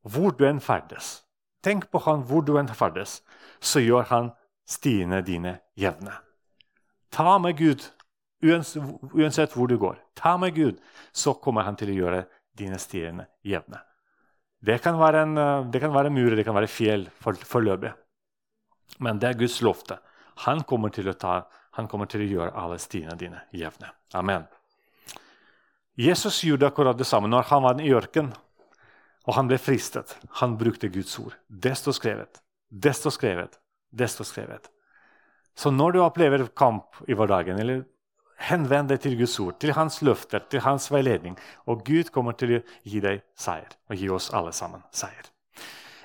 hvor 0.07 0.31
du 0.37 0.45
enn 0.47 0.61
ferdes. 0.63 1.25
Tenk 1.61 1.89
på 1.91 1.99
ham 2.05 2.23
hvor 2.29 2.45
du 2.47 2.55
enn 2.57 2.71
ferdes, 2.71 3.19
så 3.59 3.83
gjør 3.83 4.07
han 4.13 4.31
stiene 4.63 5.19
dine 5.27 5.57
jevne. 5.75 6.15
Ta 7.11 7.35
med 7.43 7.59
Gud 7.59 7.83
uansett 8.41 9.51
hvor 9.53 9.67
du 9.67 9.75
går. 9.77 9.99
Ta 10.15 10.37
med 10.39 10.55
Gud, 10.55 10.79
så 11.11 11.35
kommer 11.35 11.67
han 11.67 11.75
til 11.75 11.91
å 11.91 11.97
gjøre 11.97 12.23
dine 12.57 12.79
stiene 12.79 13.27
jevne. 13.43 13.83
Det 14.61 14.79
kan 14.81 14.95
være 14.97 15.25
en, 15.25 15.35
det 15.73 15.81
kan 15.81 15.93
være 15.93 16.09
det 16.37 16.45
kan 16.45 16.55
være 16.55 16.71
fjell 16.71 17.09
for, 17.19 17.35
foreløpig. 17.35 17.91
Men 18.99 19.19
det 19.19 19.29
er 19.29 19.39
Guds 19.39 19.61
lovte. 19.61 19.99
Han 20.45 20.63
kommer 20.67 20.89
til 20.93 21.09
å, 21.11 21.13
ta, 21.13 21.41
kommer 21.89 22.09
til 22.09 22.25
å 22.25 22.29
gjøre 22.29 22.55
alle 22.57 22.79
stiene 22.81 23.15
dine 23.19 23.43
jevne. 23.55 23.93
Amen. 24.17 24.47
Jesus 25.99 26.43
gjorde 26.43 26.69
akkurat 26.71 26.97
det 26.97 27.05
samme 27.05 27.29
når 27.29 27.49
han 27.51 27.63
var 27.63 27.81
i 27.83 27.91
ørkenen 27.93 28.33
og 29.27 29.37
han 29.37 29.49
ble 29.49 29.59
fristet. 29.61 30.15
Han 30.41 30.57
brukte 30.57 30.89
Guds 30.89 31.17
ord. 31.21 31.35
Det 31.47 31.75
står 31.77 31.97
skrevet. 31.97 32.41
Det 32.69 32.93
står 32.97 33.15
skrevet. 33.15 33.57
Det 33.91 34.07
står 34.09 34.27
skrevet. 34.27 34.69
Så 35.55 35.71
når 35.71 35.91
du 35.91 35.99
opplever 36.01 36.47
kamp 36.55 37.01
i 37.07 37.15
hverdagen, 37.17 37.59
eller 37.59 37.83
henvend 38.47 38.89
deg 38.89 39.01
til 39.03 39.17
Guds 39.19 39.37
ord, 39.43 39.59
til 39.61 39.75
hans 39.77 39.99
løfter, 40.01 40.41
til 40.49 40.63
hans 40.65 40.89
veiledning, 40.93 41.35
og 41.69 41.83
Gud 41.85 42.09
kommer 42.15 42.33
til 42.33 42.57
å 42.57 42.61
gi 42.87 43.03
deg 43.03 43.21
seier, 43.37 43.69
og 43.91 43.99
gi 43.99 44.09
oss 44.09 44.31
alle 44.33 44.55
sammen 44.55 44.81
seier. 44.95 45.29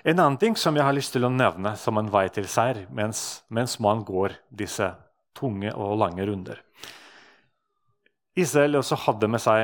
En 0.07 0.21
annen 0.21 0.39
ting 0.39 0.55
som 0.55 0.77
jeg 0.79 0.87
har 0.87 0.95
lyst 0.95 1.17
til 1.17 1.27
å 1.27 1.33
nevne 1.33 1.75
som 1.81 1.99
en 1.99 2.13
vei 2.13 2.29
til 2.31 2.47
seier 2.47 2.85
mens, 2.95 3.43
mens 3.51 3.81
man 3.83 4.05
går 4.07 4.39
disse 4.55 4.93
tunge 5.35 5.73
og 5.75 5.99
lange 5.99 6.25
runder 6.29 6.63
Israel 8.37 8.77
også 8.77 8.99
hadde 9.07 9.29
med 9.33 9.41
seg 9.41 9.63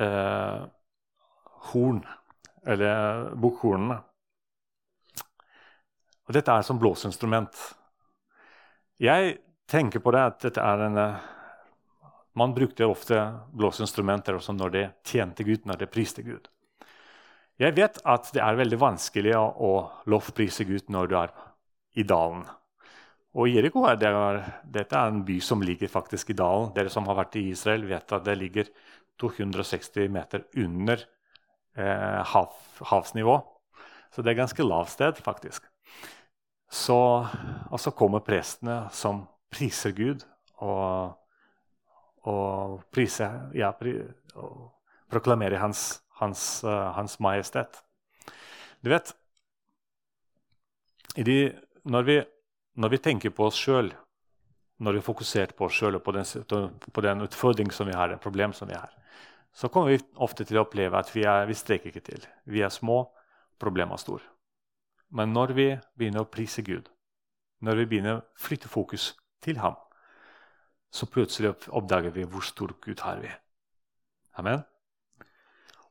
eh, 0.00 0.60
horn, 1.70 2.00
eller 2.64 3.26
bokhornene. 3.40 3.98
Og 6.28 6.36
dette 6.36 6.54
er 6.54 6.64
som 6.64 6.80
blåseinstrument. 6.80 7.60
Jeg 9.00 9.36
tenker 9.68 10.00
på 10.00 10.14
det 10.16 10.22
at 10.30 10.40
dette 10.46 10.64
er 10.64 10.86
en 10.86 10.98
eh, 11.00 11.28
Man 12.40 12.54
brukte 12.54 12.86
ofte 12.86 13.16
blåseinstrumenter 13.58 14.36
også 14.38 14.54
når 14.54 14.70
det 14.72 14.84
tjente 15.04 15.44
Gud, 15.44 15.66
når 15.66 15.80
det 15.80 15.90
priste 15.92 16.22
Gud. 16.22 16.46
Jeg 17.60 17.76
vet 17.76 17.98
at 18.08 18.30
det 18.32 18.40
er 18.40 18.56
veldig 18.56 18.78
vanskelig 18.80 19.34
å, 19.36 19.44
å 19.52 19.72
lovprise 20.08 20.64
Gud 20.64 20.88
når 20.92 21.10
du 21.10 21.16
er 21.20 21.34
i 22.00 22.04
dalen. 22.08 22.46
Og 23.36 23.50
Jeriko 23.52 23.84
er, 23.86 23.98
det 24.00 24.08
er, 24.10 24.40
dette 24.64 24.96
er 24.96 25.12
en 25.12 25.20
by 25.26 25.36
som 25.44 25.60
ligger 25.62 25.90
faktisk 25.92 26.32
i 26.32 26.38
dalen. 26.38 26.72
Dere 26.74 26.90
som 26.90 27.06
har 27.06 27.18
vært 27.20 27.36
i 27.38 27.50
Israel, 27.52 27.84
vet 27.90 28.16
at 28.16 28.24
det 28.26 28.38
ligger 28.40 28.70
260 29.20 30.08
meter 30.10 30.46
under 30.58 31.04
eh, 31.76 32.22
hav, 32.32 32.56
havsnivå. 32.90 33.36
Så 34.10 34.24
det 34.24 34.32
er 34.32 34.40
ganske 34.40 34.66
lavt 34.66 34.96
sted, 34.96 35.20
faktisk. 35.22 35.68
Så, 36.70 36.96
og 37.70 37.78
så 37.82 37.92
kommer 37.92 38.24
prestene 38.24 38.86
som 38.94 39.26
priser 39.50 39.92
Gud 39.94 40.24
og, 40.62 41.12
og 42.30 42.80
priser, 42.94 43.50
ja, 43.58 43.72
pri, 43.76 43.98
og 44.38 44.70
proklamerer 45.10 45.60
hans, 45.62 46.00
hans, 46.20 46.62
uh, 46.64 46.92
hans, 46.96 47.18
majestet. 47.22 47.82
Du 48.80 48.92
vet 48.92 49.12
de, 51.16 51.36
når, 51.84 52.06
vi, 52.06 52.16
når, 52.80 52.94
vi, 52.94 53.02
tenker 53.02 53.34
på 53.34 53.48
oss 53.48 53.58
sjøl, 53.58 53.90
når 54.80 54.96
vi 54.96 55.02
er 55.02 55.08
fokusert 55.08 55.56
på 55.58 55.66
oss 55.66 55.76
sjøl 55.76 55.98
og 55.98 56.04
på 56.06 56.14
den, 56.16 56.24
på 56.92 57.04
den 57.04 57.26
utfordring 57.26 57.72
som 57.74 57.90
vi 57.90 57.96
har, 57.96 58.12
det 58.12 58.22
problem 58.22 58.54
som 58.56 58.70
vi 58.70 58.78
har, 58.78 58.92
så 59.52 59.68
kommer 59.68 59.90
vi 59.92 60.04
ofte 60.22 60.46
til 60.46 60.60
å 60.60 60.64
oppleve 60.64 60.98
at 60.98 61.10
vi, 61.14 61.24
er, 61.26 61.48
vi 61.50 61.58
streker 61.58 61.90
ikke 61.90 62.06
til. 62.06 62.24
Vi 62.46 62.62
er 62.62 62.72
små, 62.72 63.02
problemet 63.60 63.98
er 63.98 64.04
stort. 64.04 64.26
Men 65.10 65.34
når 65.34 65.54
vi 65.56 65.68
begynner 65.98 66.22
å 66.22 66.30
prise 66.30 66.62
Gud, 66.62 66.86
når 67.60 67.82
vi 67.82 67.88
begynner 67.90 68.20
å 68.20 68.26
flytte 68.38 68.70
fokus 68.70 69.10
til 69.42 69.58
ham, 69.60 69.74
så 70.90 71.06
plutselig 71.06 71.52
oppdager 71.68 72.14
vi 72.14 72.26
hvor 72.26 72.46
stor 72.46 72.74
Gud 72.82 73.02
har 73.04 73.20
vi. 73.22 73.30
Amen. 74.38 74.62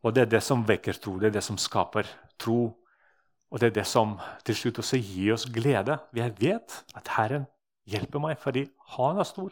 Og 0.03 0.15
det 0.15 0.21
er 0.21 0.31
det 0.31 0.43
som 0.43 0.63
vekker 0.67 0.99
tro, 1.01 1.17
det 1.19 1.31
er 1.31 1.39
det 1.39 1.43
som 1.43 1.57
skaper 1.59 2.07
tro. 2.39 2.75
Og 3.49 3.59
det 3.59 3.71
er 3.71 3.77
det 3.79 3.87
som 3.89 4.17
til 4.45 4.55
slutt 4.55 4.79
også 4.79 4.99
gir 5.01 5.33
oss 5.33 5.47
glede. 5.49 5.97
Jeg 6.15 6.35
vet 6.39 6.83
at 6.95 7.11
Herren 7.17 7.47
hjelper 7.89 8.21
meg 8.21 8.37
fordi 8.39 8.67
han 8.95 9.19
er 9.19 9.27
stor. 9.27 9.51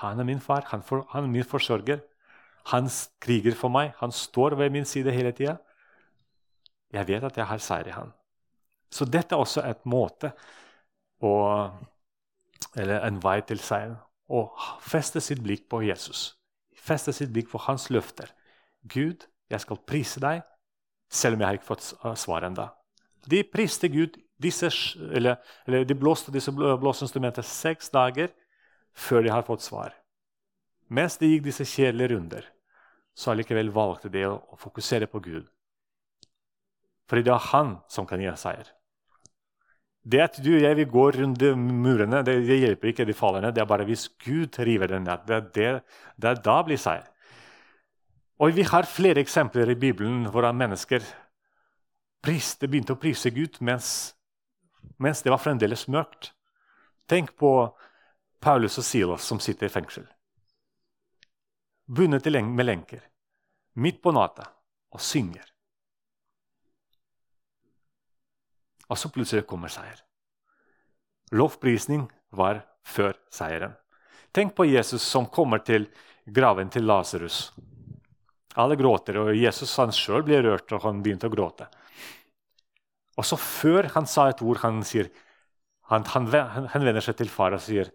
Han 0.00 0.18
er 0.18 0.26
min 0.26 0.40
far, 0.40 0.64
han, 0.72 0.82
for, 0.82 1.04
han 1.12 1.28
er 1.28 1.30
min 1.30 1.46
forsørger. 1.46 2.00
Han 2.72 2.88
kriger 3.20 3.54
for 3.54 3.68
meg. 3.68 3.92
Han 4.00 4.12
står 4.12 4.56
ved 4.58 4.70
min 4.70 4.84
side 4.88 5.12
hele 5.12 5.32
tida. 5.32 5.58
Jeg 6.92 7.08
vet 7.08 7.24
at 7.24 7.36
jeg 7.36 7.46
har 7.46 7.58
seier 7.62 7.90
i 7.90 7.94
han. 7.94 8.12
Så 8.90 9.04
dette 9.04 9.34
er 9.34 9.42
også 9.42 9.64
et 9.66 9.84
måte 9.86 10.32
å, 11.20 11.34
Eller 12.76 13.04
en 13.06 13.20
vei 13.22 13.38
til 13.46 13.60
seieren. 13.62 13.98
Å 14.26 14.48
feste 14.82 15.20
sitt 15.22 15.42
blikk 15.44 15.68
på 15.70 15.82
Jesus. 15.84 16.34
Feste 16.74 17.12
sitt 17.12 17.30
blikk 17.30 17.52
på 17.52 17.60
hans 17.68 17.86
løfter. 17.92 18.32
Gud, 18.90 19.26
jeg 19.54 19.64
skal 19.64 19.82
prise 19.86 20.22
deg, 20.22 20.42
selv 21.10 21.36
om 21.36 21.42
jeg 21.42 21.48
har 21.48 21.58
ikke 21.58 21.70
fått 21.72 21.90
svar 22.20 22.46
ennå. 22.48 22.68
De 23.30 23.40
priste 23.48 23.88
Gud, 23.88 24.18
disse, 24.42 24.68
eller, 25.14 25.38
eller 25.66 25.86
de 25.88 25.96
blåste 25.96 26.32
disse 26.34 26.52
blåseinstrumentene 26.52 27.46
seks 27.46 27.92
dager 27.94 28.32
før 28.94 29.24
de 29.24 29.32
har 29.32 29.46
fått 29.46 29.64
svar. 29.64 29.94
Mens 30.92 31.16
de 31.18 31.30
gikk 31.30 31.46
disse 31.46 31.66
kjedelige 31.66 32.12
runder 32.14 32.50
så 33.14 33.30
allikevel 33.32 33.70
valgte 33.74 34.10
de 34.12 34.24
å, 34.26 34.36
å 34.52 34.58
fokusere 34.58 35.08
på 35.10 35.22
Gud. 35.22 35.46
Fordi 37.10 37.24
det 37.26 37.34
er 37.34 37.50
han 37.52 37.76
som 37.90 38.08
kan 38.08 38.22
gi 38.22 38.32
seier. 38.40 38.72
Det 40.04 40.20
at 40.20 40.36
du 40.44 40.50
og 40.52 40.64
jeg 40.66 40.76
vil 40.76 40.90
gå 40.92 41.04
rundt 41.16 41.42
murene, 41.56 42.20
det, 42.26 42.36
det, 42.44 42.58
hjelper 42.60 42.90
ikke 42.90 43.06
de 43.08 43.16
fallende. 43.16 43.54
Det 43.56 43.62
er 43.62 43.68
bare 43.70 43.86
hvis 43.88 44.08
Gud 44.20 44.58
river 44.66 44.90
den 44.92 45.06
ned. 45.08 45.22
Det, 45.28 45.40
det, 45.56 45.68
det 46.20 46.34
da 46.44 46.58
blir 46.66 46.80
seier. 46.80 47.06
Og 48.40 48.56
Vi 48.56 48.62
har 48.62 48.82
flere 48.82 49.20
eksempler 49.20 49.70
i 49.70 49.78
Bibelen 49.78 50.26
hvordan 50.26 50.56
mennesker 50.56 51.04
priste, 52.24 52.68
begynte 52.68 52.96
å 52.96 53.00
prise 53.00 53.30
Gud 53.30 53.60
mens, 53.60 54.14
mens 54.98 55.22
det 55.22 55.30
var 55.30 55.38
fremdeles 55.38 55.86
mørkt. 55.88 56.32
Tenk 57.06 57.36
på 57.36 57.76
Paulus 58.40 58.78
og 58.78 58.84
Silas 58.84 59.22
som 59.22 59.40
sitter 59.40 59.66
i 59.66 59.72
fengsel 59.72 60.08
bundet 61.86 62.26
med 62.42 62.66
lenker, 62.66 63.00
midt 63.74 64.02
på 64.02 64.12
natta, 64.12 64.46
og 64.90 65.00
synger. 65.00 65.44
Og 68.88 68.98
så 68.98 69.08
plutselig 69.08 69.46
kommer 69.46 69.68
seier. 69.68 70.00
Lovprisning 71.32 72.06
var 72.30 72.62
før 72.84 73.16
seieren. 73.32 73.74
Tenk 74.32 74.54
på 74.54 74.64
Jesus 74.64 75.02
som 75.02 75.26
kommer 75.26 75.58
til 75.58 75.88
graven 76.26 76.70
til 76.70 76.84
Lasarus. 76.84 77.52
Alle 78.54 78.76
gråter, 78.78 79.18
og 79.18 79.34
Jesus 79.34 79.72
han 79.80 79.92
sjøl 79.94 80.22
ble 80.26 80.38
rørt, 80.44 80.70
og 80.72 80.84
han 80.84 81.02
begynte 81.02 81.30
å 81.30 81.32
gråte. 81.32 81.66
Og 83.18 83.26
så 83.26 83.38
Før 83.38 83.90
han 83.94 84.06
sa 84.10 84.28
et 84.30 84.42
ord, 84.42 84.62
han 84.62 84.82
sier, 84.86 85.10
han, 85.90 86.06
han, 86.14 86.30
han 86.70 86.86
vender 86.86 87.04
seg 87.04 87.18
til 87.18 87.30
far 87.30 87.54
og 87.56 87.62
sier, 87.62 87.90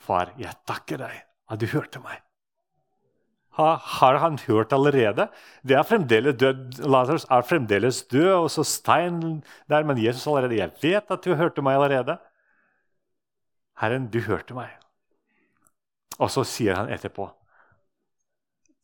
'Far, 0.00 0.32
jeg 0.40 0.56
takker 0.64 0.96
deg 0.96 1.16
at 1.52 1.60
du 1.60 1.66
hørte 1.68 2.00
meg.' 2.00 2.22
har 3.60 4.14
han 4.22 4.38
hørt 4.46 4.72
allerede. 4.72 5.28
Det 5.62 5.76
er 5.76 5.82
fremdeles 5.82 6.36
død. 6.40 6.78
Lazarus 6.88 7.26
er 7.30 7.42
fremdeles 7.42 8.02
død, 8.08 8.32
og 8.32 8.50
så 8.50 8.64
stein 8.64 9.42
der. 9.68 9.84
Men 9.84 9.98
Jesus 9.98 10.26
allerede 10.26 10.56
'Jeg 10.56 10.72
vet 10.82 11.10
at 11.10 11.24
du 11.24 11.34
hørte 11.34 11.62
meg 11.62 11.74
allerede.' 11.74 12.18
Herren, 13.80 14.10
du 14.10 14.20
hørte 14.20 14.54
meg. 14.54 14.70
Og 16.18 16.30
så 16.30 16.44
sier 16.44 16.74
han 16.74 16.88
etterpå, 16.88 17.30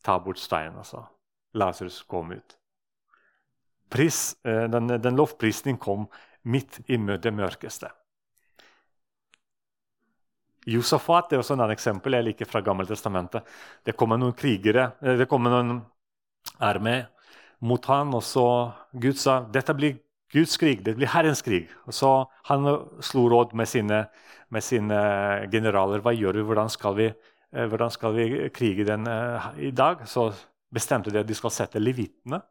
'Ta 0.03 0.17
bort 0.17 0.37
steinen', 0.37 0.77
altså. 0.77 1.16
Lasarus 1.57 2.03
kom 2.07 2.31
ut. 2.31 2.57
Pris, 3.89 4.35
eh, 4.43 4.65
den, 4.71 4.87
den 4.87 5.15
lovprisning 5.15 5.77
kom 5.79 6.07
midt 6.47 6.79
i 6.87 6.97
det 6.97 7.33
mørkeste. 7.33 7.91
Josafat 10.67 11.31
er 11.31 11.39
også 11.39 11.55
en 11.55 11.71
eksempel 11.71 12.17
jeg 12.17 12.27
liker 12.27 12.49
fra 12.49 12.59
Gammeltestamentet. 12.63 13.45
Det 13.87 13.95
kommer 13.95 14.19
noen 14.19 14.35
krigere, 14.35 14.91
eh, 15.01 15.15
det 15.19 15.29
kommer 15.31 15.53
noen 15.53 15.79
armé 16.59 17.05
mot 17.63 17.85
han, 17.87 18.11
og 18.13 18.23
så 18.23 18.73
Gud 18.93 19.17
sa 19.17 19.39
dette 19.51 19.75
blir 19.77 19.95
Guds 20.33 20.57
krig, 20.59 20.83
det 20.83 20.97
blir 20.97 21.07
Herrens 21.07 21.41
krig. 21.41 21.69
Og 21.87 21.95
så 21.95 22.27
Han 22.49 22.67
slo 23.01 23.29
råd 23.29 23.53
med 23.53 23.67
sine, 23.67 24.07
med 24.49 24.63
sine 24.63 25.47
generaler. 25.51 25.99
Hva 25.99 26.11
gjør 26.11 26.33
vi? 26.35 26.43
Hvordan 26.43 26.69
skal 26.69 26.95
vi, 26.95 27.07
eh, 27.53 27.65
hvordan 27.65 27.91
skal 27.91 28.13
vi 28.13 28.49
krige 28.49 28.85
den 28.85 29.07
i 29.57 29.71
dag? 29.71 30.07
Så 30.07 30.33
bestemte 30.73 31.13
de 31.13 31.21
at 31.21 31.27
de 31.27 31.37
skal 31.37 31.53
sette 31.53 31.81
levitene 31.81 32.41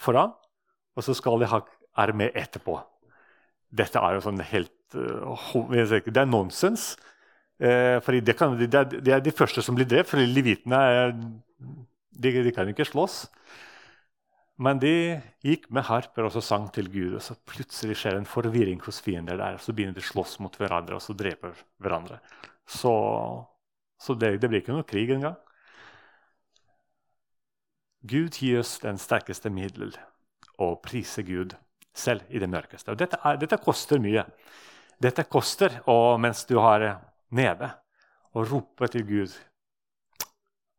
foran, 0.00 0.32
og 0.96 1.04
så 1.06 1.14
skal 1.16 1.40
de 1.40 1.50
ha 1.50 1.62
armé 2.02 2.30
etterpå. 2.34 2.78
Dette 3.72 4.00
er 4.00 4.16
jo 4.16 4.24
sånn 4.26 4.42
helt 4.44 4.96
uh, 4.96 5.52
Det 6.04 6.20
er 6.20 6.28
nonsens. 6.28 6.96
for 7.58 8.12
det, 8.12 8.34
kan, 8.36 8.56
det, 8.58 8.74
er, 8.74 9.20
de 9.20 9.30
første 9.30 9.62
som 9.62 9.76
blir 9.76 9.86
drept, 9.86 10.10
for 10.10 10.18
levitene 10.18 10.80
de, 12.10 12.32
de, 12.42 12.52
kan 12.52 12.68
ikke 12.68 12.84
slåss. 12.84 13.26
Men 14.62 14.78
de 14.82 15.20
gikk 15.42 15.70
med 15.72 15.86
harper 15.88 16.26
og 16.26 16.34
så 16.34 16.42
sang 16.44 16.68
til 16.74 16.90
Gud, 16.92 17.16
og 17.16 17.22
så 17.24 17.36
plutselig 17.48 17.96
skjer 18.02 18.18
en 18.18 18.28
forvirring 18.28 18.82
hos 18.84 19.00
fiender 19.02 19.40
der. 19.40 19.56
Så 19.58 19.72
begynner 19.72 19.96
de 19.96 20.04
å 20.04 20.10
slåss 20.10 20.38
mot 20.44 20.56
hverandre 20.60 20.98
og 20.98 21.02
så 21.04 21.16
dreper 21.16 21.56
hverandre. 21.82 22.20
Så, 22.68 22.92
så 23.98 24.14
det, 24.18 24.36
det 24.42 24.50
blir 24.50 24.62
ikke 24.62 24.76
noe 24.76 24.86
krig 24.88 25.10
engang. 25.14 25.38
Gud 28.02 28.34
gir 28.34 28.60
oss 28.60 28.78
den 28.82 28.98
sterkeste 28.98 29.50
middel. 29.50 29.94
å 30.58 30.76
prise 30.78 31.22
Gud 31.26 31.56
selv 31.94 32.28
i 32.30 32.38
det 32.38 32.46
mørkeste. 32.46 32.92
Og 32.92 32.98
dette, 33.00 33.18
er, 33.24 33.38
dette 33.40 33.56
koster 33.58 33.98
mye. 33.98 34.22
Dette 35.02 35.24
koster 35.26 35.80
og 35.90 36.20
mens 36.20 36.44
du 36.46 36.58
har 36.60 36.84
nede, 37.34 37.70
å 38.32 38.44
rope 38.46 38.86
til 38.92 39.02
Gud 39.08 39.32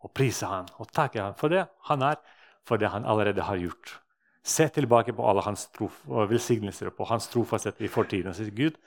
og 0.04 0.14
prise 0.16 0.48
han 0.50 0.70
og 0.82 0.90
takke 0.94 1.22
han 1.22 1.36
for 1.38 1.54
det 1.54 1.66
han 1.90 2.06
er, 2.06 2.18
for 2.64 2.80
det 2.80 2.90
han 2.94 3.06
allerede 3.06 3.46
har 3.46 3.60
gjort. 3.60 3.98
Se 4.44 4.68
tilbake 4.72 5.14
på 5.16 5.28
alle 5.28 5.44
hans 5.46 5.68
trof 5.76 6.02
velsignelser 6.08 6.90
og 6.90 6.98
på 6.98 7.08
hans 7.12 7.30
trofasthet 7.32 7.80
i 7.84 7.92
fortiden. 7.92 8.32
Og 8.32 8.36
si 8.40 8.50
Gud, 8.56 8.80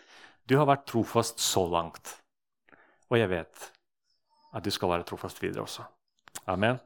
du 0.48 0.56
har 0.58 0.68
vært 0.68 0.86
trofast 0.88 1.40
så 1.40 1.64
langt. 1.68 2.18
Og 3.08 3.20
jeg 3.20 3.30
vet 3.32 3.70
at 4.56 4.64
du 4.64 4.72
skal 4.72 4.92
være 4.92 5.08
trofast 5.08 5.40
videre 5.42 5.64
også. 5.64 5.86
Amen. 6.46 6.80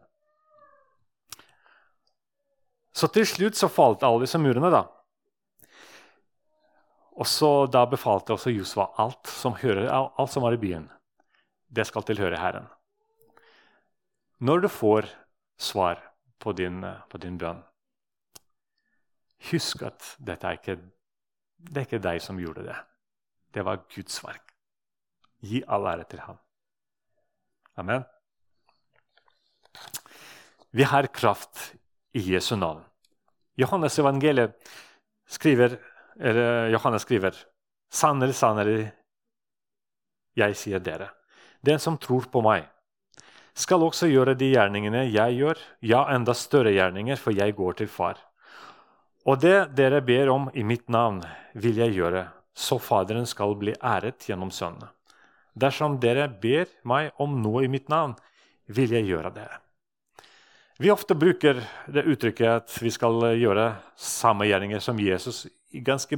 Så 2.93 3.07
til 3.15 3.27
slutt 3.27 3.59
så 3.59 3.69
falt 3.71 4.03
alle 4.07 4.25
disse 4.25 4.39
murene, 4.41 4.71
da. 4.73 4.85
Og 7.21 7.27
så 7.29 7.67
Da 7.67 7.85
befalte 7.87 8.33
også 8.33 8.51
Josva 8.51 8.91
alt 8.99 9.27
som, 9.29 9.55
alt 9.55 10.31
som 10.33 10.43
var 10.43 10.57
i 10.57 10.61
byen. 10.61 10.89
Det 11.69 11.87
skal 11.87 12.03
tilhøre 12.03 12.39
Herren. 12.41 12.67
Når 14.41 14.61
du 14.61 14.69
får 14.69 15.07
svar 15.59 16.01
på 16.39 16.53
din, 16.53 16.81
på 17.11 17.19
din 17.19 17.37
bønn, 17.39 17.61
husk 19.51 19.83
at 19.83 20.15
dette 20.19 20.47
er 20.47 20.57
ikke, 20.57 20.77
det 21.59 21.77
er 21.77 21.87
ikke 21.87 22.03
deg 22.03 22.23
som 22.25 22.41
gjorde 22.41 22.65
det. 22.65 22.77
Det 23.53 23.65
var 23.65 23.85
Guds 23.93 24.23
verk. 24.25 24.55
Gi 25.45 25.61
all 25.69 25.87
ære 25.87 26.09
til 26.09 26.25
ham. 26.25 26.39
Amen. 27.77 28.05
Vi 30.73 30.83
har 30.83 31.07
kraft 31.13 31.75
i 32.13 32.23
Jesu 32.33 32.57
navn. 32.57 32.83
Johannes 33.59 33.99
evangeliet 33.99 34.57
skriver, 35.29 35.79
eller 36.21 36.69
Johannes 36.75 37.03
skriver 37.03 37.37
Sannelig, 37.91 38.37
sannelig, 38.39 38.91
jeg 40.39 40.55
sier 40.57 40.79
dere. 40.79 41.09
Den 41.61 41.81
som 41.83 41.99
tror 41.99 42.29
på 42.31 42.43
meg, 42.45 42.69
skal 43.59 43.83
også 43.83 44.07
gjøre 44.09 44.37
de 44.39 44.53
gjerningene 44.53 45.05
jeg 45.11 45.41
gjør, 45.41 45.59
ja, 45.83 46.05
enda 46.15 46.35
større 46.39 46.73
gjerninger, 46.73 47.19
for 47.19 47.35
jeg 47.35 47.57
går 47.59 47.81
til 47.81 47.91
Far. 47.91 48.21
Og 49.27 49.41
det 49.43 49.73
dere 49.77 50.01
ber 50.07 50.31
om 50.33 50.47
i 50.55 50.63
mitt 50.65 50.89
navn, 50.89 51.21
vil 51.53 51.83
jeg 51.83 51.97
gjøre, 51.99 52.25
så 52.55 52.79
Faderen 52.79 53.27
skal 53.29 53.57
bli 53.59 53.75
æret 53.75 54.25
gjennom 54.29 54.53
Sønnen. 54.55 54.89
Dersom 55.55 55.99
dere 56.01 56.29
ber 56.31 56.71
meg 56.87 57.11
om 57.21 57.41
noe 57.43 57.67
i 57.67 57.73
mitt 57.73 57.91
navn, 57.91 58.15
vil 58.71 58.95
jeg 58.95 59.11
gjøre 59.11 59.35
det. 59.35 59.49
Vi 60.81 60.91
ofte 60.91 61.15
bruker 61.15 61.59
det 61.93 62.03
uttrykket 62.09 62.49
at 62.49 62.75
vi 62.81 62.89
skal 62.89 63.21
gjøre 63.37 63.67
samme 64.01 64.47
gjerninger 64.49 64.81
som 64.81 64.97
Jesus 64.97 65.43
i 65.77 65.83
ganske, 65.85 66.17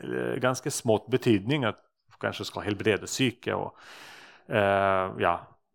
eh, 0.00 0.38
ganske 0.40 0.70
smått 0.72 1.10
betydning. 1.12 1.66
At 1.68 1.76
vi 2.08 2.16
kanskje 2.22 2.46
skal 2.48 2.64
helbrede 2.70 3.06
syke 3.06 3.52
og 3.52 3.74
uh, 4.48 5.12
ja, 5.20 5.34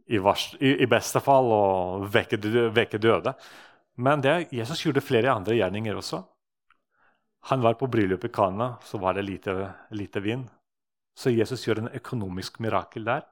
i, 0.10 0.18
vars, 0.18 0.48
i, 0.58 0.72
i, 0.82 0.88
beste 0.90 1.22
fall 1.22 1.54
og 1.54 2.08
vekke, 2.10 2.40
vekke 2.74 2.98
døde. 2.98 3.36
Men 4.02 4.26
det, 4.26 4.48
Jesus 4.50 4.82
gjorde 4.82 5.06
flere 5.06 5.30
andre 5.32 5.60
gjerninger 5.60 6.02
også. 6.02 6.24
Han 7.52 7.62
var 7.62 7.78
på 7.78 7.88
bryllup 7.88 8.26
i 8.26 8.34
Kana, 8.34 8.80
så 8.84 8.98
var 8.98 9.14
det 9.14 9.28
lite, 9.30 9.70
lite 9.94 10.24
vind. 10.26 10.50
Så 11.14 11.30
Jesus 11.30 11.68
gjør 11.68 11.84
en 11.84 11.94
økonomisk 11.94 12.58
mirakel 12.66 13.06
der. 13.06 13.28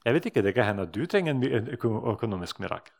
Jeg 0.00 0.14
vet 0.16 0.30
ikke, 0.32 0.42
Det 0.42 0.54
kan 0.54 0.64
hende 0.64 0.88
at 0.88 0.94
du 0.94 1.04
trenger 1.06 1.36
en 1.36 1.68
økonomisk 1.76 2.58
mirakel. 2.64 2.97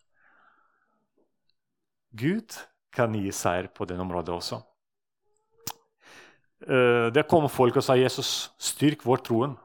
Gud 2.17 2.57
kan 2.93 3.15
gi 3.15 3.31
seier 3.33 3.69
på 3.69 3.87
det 3.89 3.99
området 4.01 4.35
også. 4.35 4.63
Eh, 6.67 7.09
det 7.15 7.29
kom 7.31 7.47
folk 7.53 7.77
og 7.79 7.85
sa 7.85 7.97
Jesus, 7.99 8.51
styrk 8.59 9.05
vår 9.07 9.23
troen. 9.27 9.57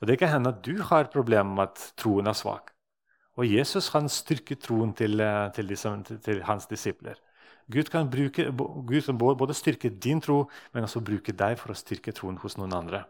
Og 0.00 0.06
Det 0.08 0.18
kan 0.18 0.28
hende 0.28 0.50
at 0.50 0.62
du 0.64 0.82
har 0.82 1.04
problemer 1.04 1.54
med 1.54 1.62
at 1.62 1.92
troen 1.96 2.26
er 2.26 2.32
svak. 2.32 2.72
Og 3.36 3.46
Jesus 3.46 3.88
kan 3.90 4.08
styrke 4.08 4.54
troen 4.54 4.92
til, 4.92 5.20
eh, 5.20 5.50
til, 5.52 5.68
disse, 5.68 5.88
til 6.24 6.42
hans 6.42 6.66
disipler. 6.66 7.14
Gud 7.70 7.84
kan, 7.84 8.10
bruke, 8.10 8.52
Gud 8.86 9.02
kan 9.02 9.18
både 9.18 9.54
styrke 9.54 9.88
din 9.88 10.20
tro, 10.20 10.50
men 10.74 10.82
også 10.82 11.00
bruke 11.00 11.32
deg 11.32 11.58
for 11.58 11.72
å 11.72 11.78
styrke 11.78 12.12
troen 12.12 12.36
hos 12.36 12.56
noen 12.56 12.72
andre. 12.72 13.04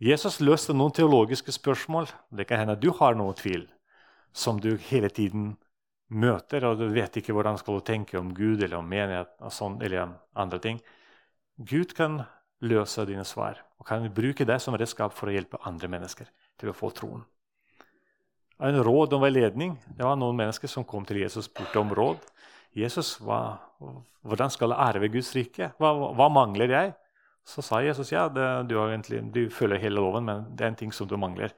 Jesus 0.00 0.40
løste 0.40 0.72
noen 0.72 0.92
teologiske 0.92 1.52
spørsmål. 1.52 2.06
Det 2.30 2.46
kan 2.46 2.58
hende 2.58 2.72
at 2.72 2.82
du 2.82 2.92
har 2.92 3.14
noe 3.14 3.34
tvil 3.34 3.66
som 4.32 4.60
du 4.60 4.76
hele 4.90 5.10
tiden 5.10 5.56
møter, 6.08 6.64
og 6.64 6.78
du 6.80 6.88
vet 6.92 7.20
ikke 7.20 7.34
hvordan 7.36 7.58
skal 7.60 7.78
du 7.78 7.84
tenke 7.84 8.18
om 8.20 8.32
Gud 8.34 8.62
eller 8.62 8.80
om 8.80 8.88
menighet 8.88 9.34
sånn, 9.52 9.80
eller 9.84 10.14
andre 10.38 10.60
ting. 10.62 10.80
Gud 11.58 11.92
kan 11.96 12.22
løse 12.64 13.04
dine 13.06 13.24
svar 13.28 13.60
og 13.78 13.86
kan 13.86 14.06
bruke 14.14 14.46
deg 14.48 14.62
som 14.62 14.76
redskap 14.78 15.14
for 15.14 15.30
å 15.30 15.34
hjelpe 15.34 15.60
andre 15.68 15.90
mennesker 15.90 16.30
til 16.58 16.72
å 16.72 16.76
få 16.76 16.90
troen. 16.96 17.22
En 18.58 18.80
råd 18.82 19.14
om 19.14 19.22
veiledning. 19.22 19.76
Det 19.86 20.02
var 20.02 20.16
noen 20.18 20.38
mennesker 20.40 20.70
som 20.70 20.86
kom 20.86 21.04
til 21.06 21.20
Jesus 21.20 21.44
og 21.44 21.50
spurte 21.52 21.78
om 21.78 21.92
råd. 21.94 22.24
Jesus, 22.74 23.14
hva, 23.22 23.58
hvordan 24.26 24.50
skal 24.50 24.74
jeg 24.74 24.82
arve 24.82 25.10
Guds 25.12 25.30
rike? 25.36 25.70
Hva, 25.78 25.92
hva, 26.18 26.26
mangler 26.32 26.74
jeg? 26.74 26.94
Så 27.48 27.62
sa 27.64 27.78
Jesus 27.84 28.10
ja, 28.12 28.26
det, 28.28 28.46
du, 28.68 28.74
egentlig, 28.82 29.22
du 29.32 29.46
følger 29.54 29.80
hele 29.80 30.02
loven, 30.02 30.26
men 30.26 30.48
det 30.52 30.66
er 30.66 30.72
en 30.72 30.80
ting 30.82 30.92
som 30.94 31.08
du 31.08 31.14
mangler. 31.20 31.54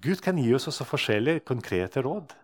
Gud 0.00 0.20
kan 0.22 0.38
gi 0.38 0.52
oss 0.54 0.68
også 0.70 0.86
forskjellige 0.86 1.42
konkrete 1.46 2.02
råd. 2.04 2.34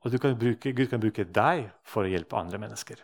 Og 0.00 0.16
kan 0.20 0.36
bruke, 0.38 0.72
Gud 0.72 0.88
kan 0.88 1.00
bruke 1.00 1.24
deg 1.24 1.68
for 1.84 2.04
å 2.04 2.10
hjelpe 2.10 2.38
andre 2.38 2.60
mennesker. 2.60 3.00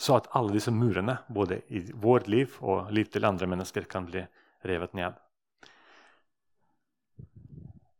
Så 0.00 0.16
at 0.16 0.30
alle 0.36 0.54
disse 0.56 0.72
murene, 0.72 1.18
både 1.28 1.60
i 1.68 1.82
vårt 1.92 2.28
liv 2.32 2.56
og 2.64 2.88
liv 2.92 3.10
til 3.12 3.26
andre 3.28 3.48
mennesker, 3.52 3.84
kan 3.84 4.06
bli 4.08 4.24
revet 4.64 4.96
ned. 4.96 5.18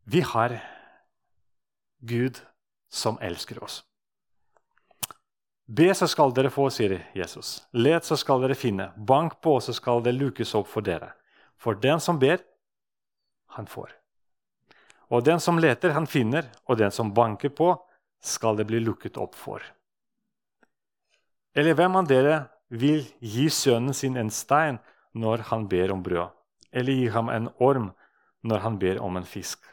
Vi 0.09 0.23
har 0.25 0.57
Gud 2.01 2.41
som 2.89 3.21
elsker 3.21 3.61
oss. 3.63 3.83
Be, 5.71 5.93
så 5.95 6.09
skal 6.09 6.33
dere 6.35 6.49
få, 6.51 6.65
sier 6.73 6.97
Jesus. 7.15 7.61
Let, 7.71 8.03
så 8.03 8.17
skal 8.19 8.41
dere 8.43 8.57
finne. 8.57 8.89
Bank 8.97 9.37
på, 9.45 9.59
så 9.61 9.71
skal 9.77 10.01
det 10.03 10.17
lukes 10.17 10.55
opp 10.57 10.67
for 10.67 10.83
dere. 10.83 11.13
For 11.61 11.77
den 11.77 12.01
som 12.01 12.17
ber, 12.19 12.41
han 13.53 13.67
får. 13.69 13.91
Og 15.11 15.25
den 15.27 15.39
som 15.43 15.59
leter, 15.59 15.93
han 15.93 16.07
finner, 16.07 16.47
og 16.65 16.79
den 16.79 16.91
som 16.91 17.13
banker 17.13 17.51
på, 17.53 17.75
skal 18.21 18.57
det 18.57 18.65
bli 18.69 18.79
lukket 18.81 19.19
opp 19.21 19.35
for. 19.35 19.61
Eller 21.53 21.75
hvem 21.75 21.97
av 21.99 22.07
dere 22.07 22.35
vil 22.71 23.03
gi 23.19 23.49
sønnen 23.51 23.93
sin 23.93 24.17
en 24.17 24.31
stein 24.31 24.79
når 25.13 25.49
han 25.49 25.67
ber 25.67 25.91
om 25.91 26.03
brød, 26.05 26.31
eller 26.71 26.95
gi 26.95 27.09
ham 27.11 27.29
en 27.29 27.49
orm 27.59 27.89
når 28.47 28.63
han 28.65 28.77
ber 28.79 29.01
om 29.03 29.19
en 29.19 29.27
fisk? 29.27 29.65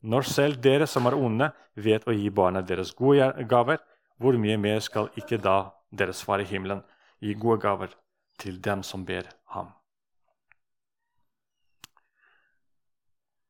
Når 0.00 0.28
selv 0.30 0.60
dere 0.62 0.86
som 0.86 1.08
er 1.10 1.16
onde, 1.18 1.50
vet 1.74 2.06
å 2.06 2.14
gi 2.14 2.30
barna 2.30 2.62
deres 2.62 2.94
gode 2.94 3.32
gaver, 3.50 3.82
hvor 4.18 4.38
mye 4.38 4.58
mer 4.58 4.78
skal 4.84 5.10
ikke 5.18 5.40
da 5.42 5.72
deres 5.90 6.22
far 6.22 6.38
i 6.38 6.46
himmelen 6.46 6.84
gi 7.18 7.34
gode 7.34 7.58
gaver 7.66 7.98
til 8.38 8.62
dem 8.62 8.86
som 8.86 9.02
ber 9.04 9.26
ham? 9.56 9.74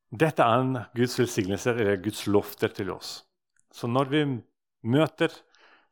Dette 0.08 0.40
er 0.40 0.62
en 0.62 0.78
Guds 0.96 1.18
velsignelse 1.20 1.74
eller 1.74 2.00
Guds 2.00 2.24
lofter 2.26 2.72
til 2.72 2.90
oss. 2.94 3.26
Så 3.70 3.86
når 3.86 4.08
vi 4.08 4.22
møter 4.88 5.34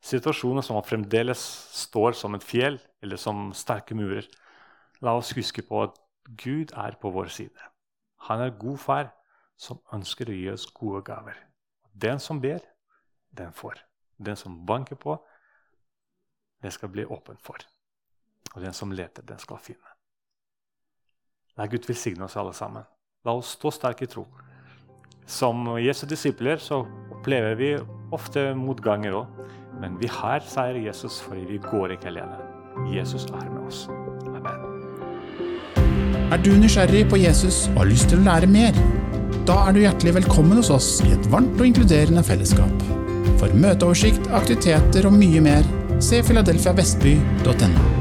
situasjoner 0.00 0.64
som 0.64 0.80
fremdeles 0.84 1.42
står 1.76 2.16
som 2.16 2.34
et 2.34 2.44
fjell 2.44 2.78
eller 3.04 3.20
som 3.20 3.50
sterke 3.52 3.96
murer, 3.98 4.24
la 5.04 5.12
oss 5.18 5.34
huske 5.36 5.62
på 5.66 5.82
at 5.84 6.00
Gud 6.40 6.72
er 6.72 6.96
på 7.00 7.12
vår 7.12 7.28
side. 7.28 7.68
Han 8.30 8.40
er 8.40 8.56
god 8.56 8.80
far 8.80 9.12
som 9.56 9.82
ønsker 9.92 10.32
å 10.32 10.36
gi 10.36 10.48
oss 10.50 10.66
gode 10.72 11.04
gaver. 11.04 11.36
Den 11.92 12.20
som 12.20 12.40
ber, 12.40 12.64
den 13.36 13.52
får. 13.52 13.78
Den 14.16 14.36
som 14.36 14.64
banker 14.66 14.96
på, 14.96 15.18
den 16.64 16.72
skal 16.72 16.88
bli 16.88 17.04
åpen 17.04 17.36
for. 17.36 17.60
Og 18.54 18.62
den 18.64 18.72
som 18.72 18.92
leter, 18.92 19.22
den 19.22 19.38
skal 19.38 19.60
finne. 19.60 19.92
La 21.56 21.68
Gud 21.68 21.84
velsigne 21.88 22.24
oss 22.24 22.36
alle 22.40 22.56
sammen. 22.56 22.84
La 23.26 23.34
oss 23.34 23.56
stå 23.56 23.72
sterke 23.74 24.06
i 24.06 24.10
tro. 24.10 24.22
Som 25.26 25.64
Jesu 25.82 26.04
disipler 26.06 26.60
så 26.62 26.84
opplever 27.10 27.56
vi 27.58 27.72
ofte 28.14 28.52
motganger 28.54 29.16
òg. 29.18 29.40
Men 29.80 29.98
vi 30.00 30.08
har 30.08 30.44
seier 30.46 30.78
Jesus 30.86 31.18
fordi 31.24 31.42
vi 31.48 31.58
går 31.64 31.96
ikke 31.96 32.12
alene. 32.12 32.38
Jesus 32.92 33.26
er 33.26 33.48
med 33.50 33.66
oss. 33.66 33.88
Amen. 34.30 34.62
Er 36.30 36.38
du 36.42 36.52
nysgjerrig 36.54 37.04
på 37.10 37.18
Jesus 37.18 37.66
og 37.72 37.82
har 37.82 37.90
lyst 37.90 38.10
til 38.12 38.22
å 38.22 38.28
lære 38.28 38.50
mer? 38.50 38.78
Da 39.46 39.58
er 39.66 39.74
du 39.74 39.82
hjertelig 39.82 40.16
velkommen 40.20 40.62
hos 40.62 40.70
oss 40.74 40.88
i 41.06 41.12
et 41.16 41.28
varmt 41.32 41.58
og 41.58 41.66
inkluderende 41.66 42.22
fellesskap. 42.26 42.88
For 43.42 43.52
møteoversikt, 43.58 44.30
aktiviteter 44.38 45.10
og 45.10 45.18
mye 45.18 45.42
mer, 45.44 45.66
se 46.02 46.22
filadelfiavestby.no. 46.26 47.95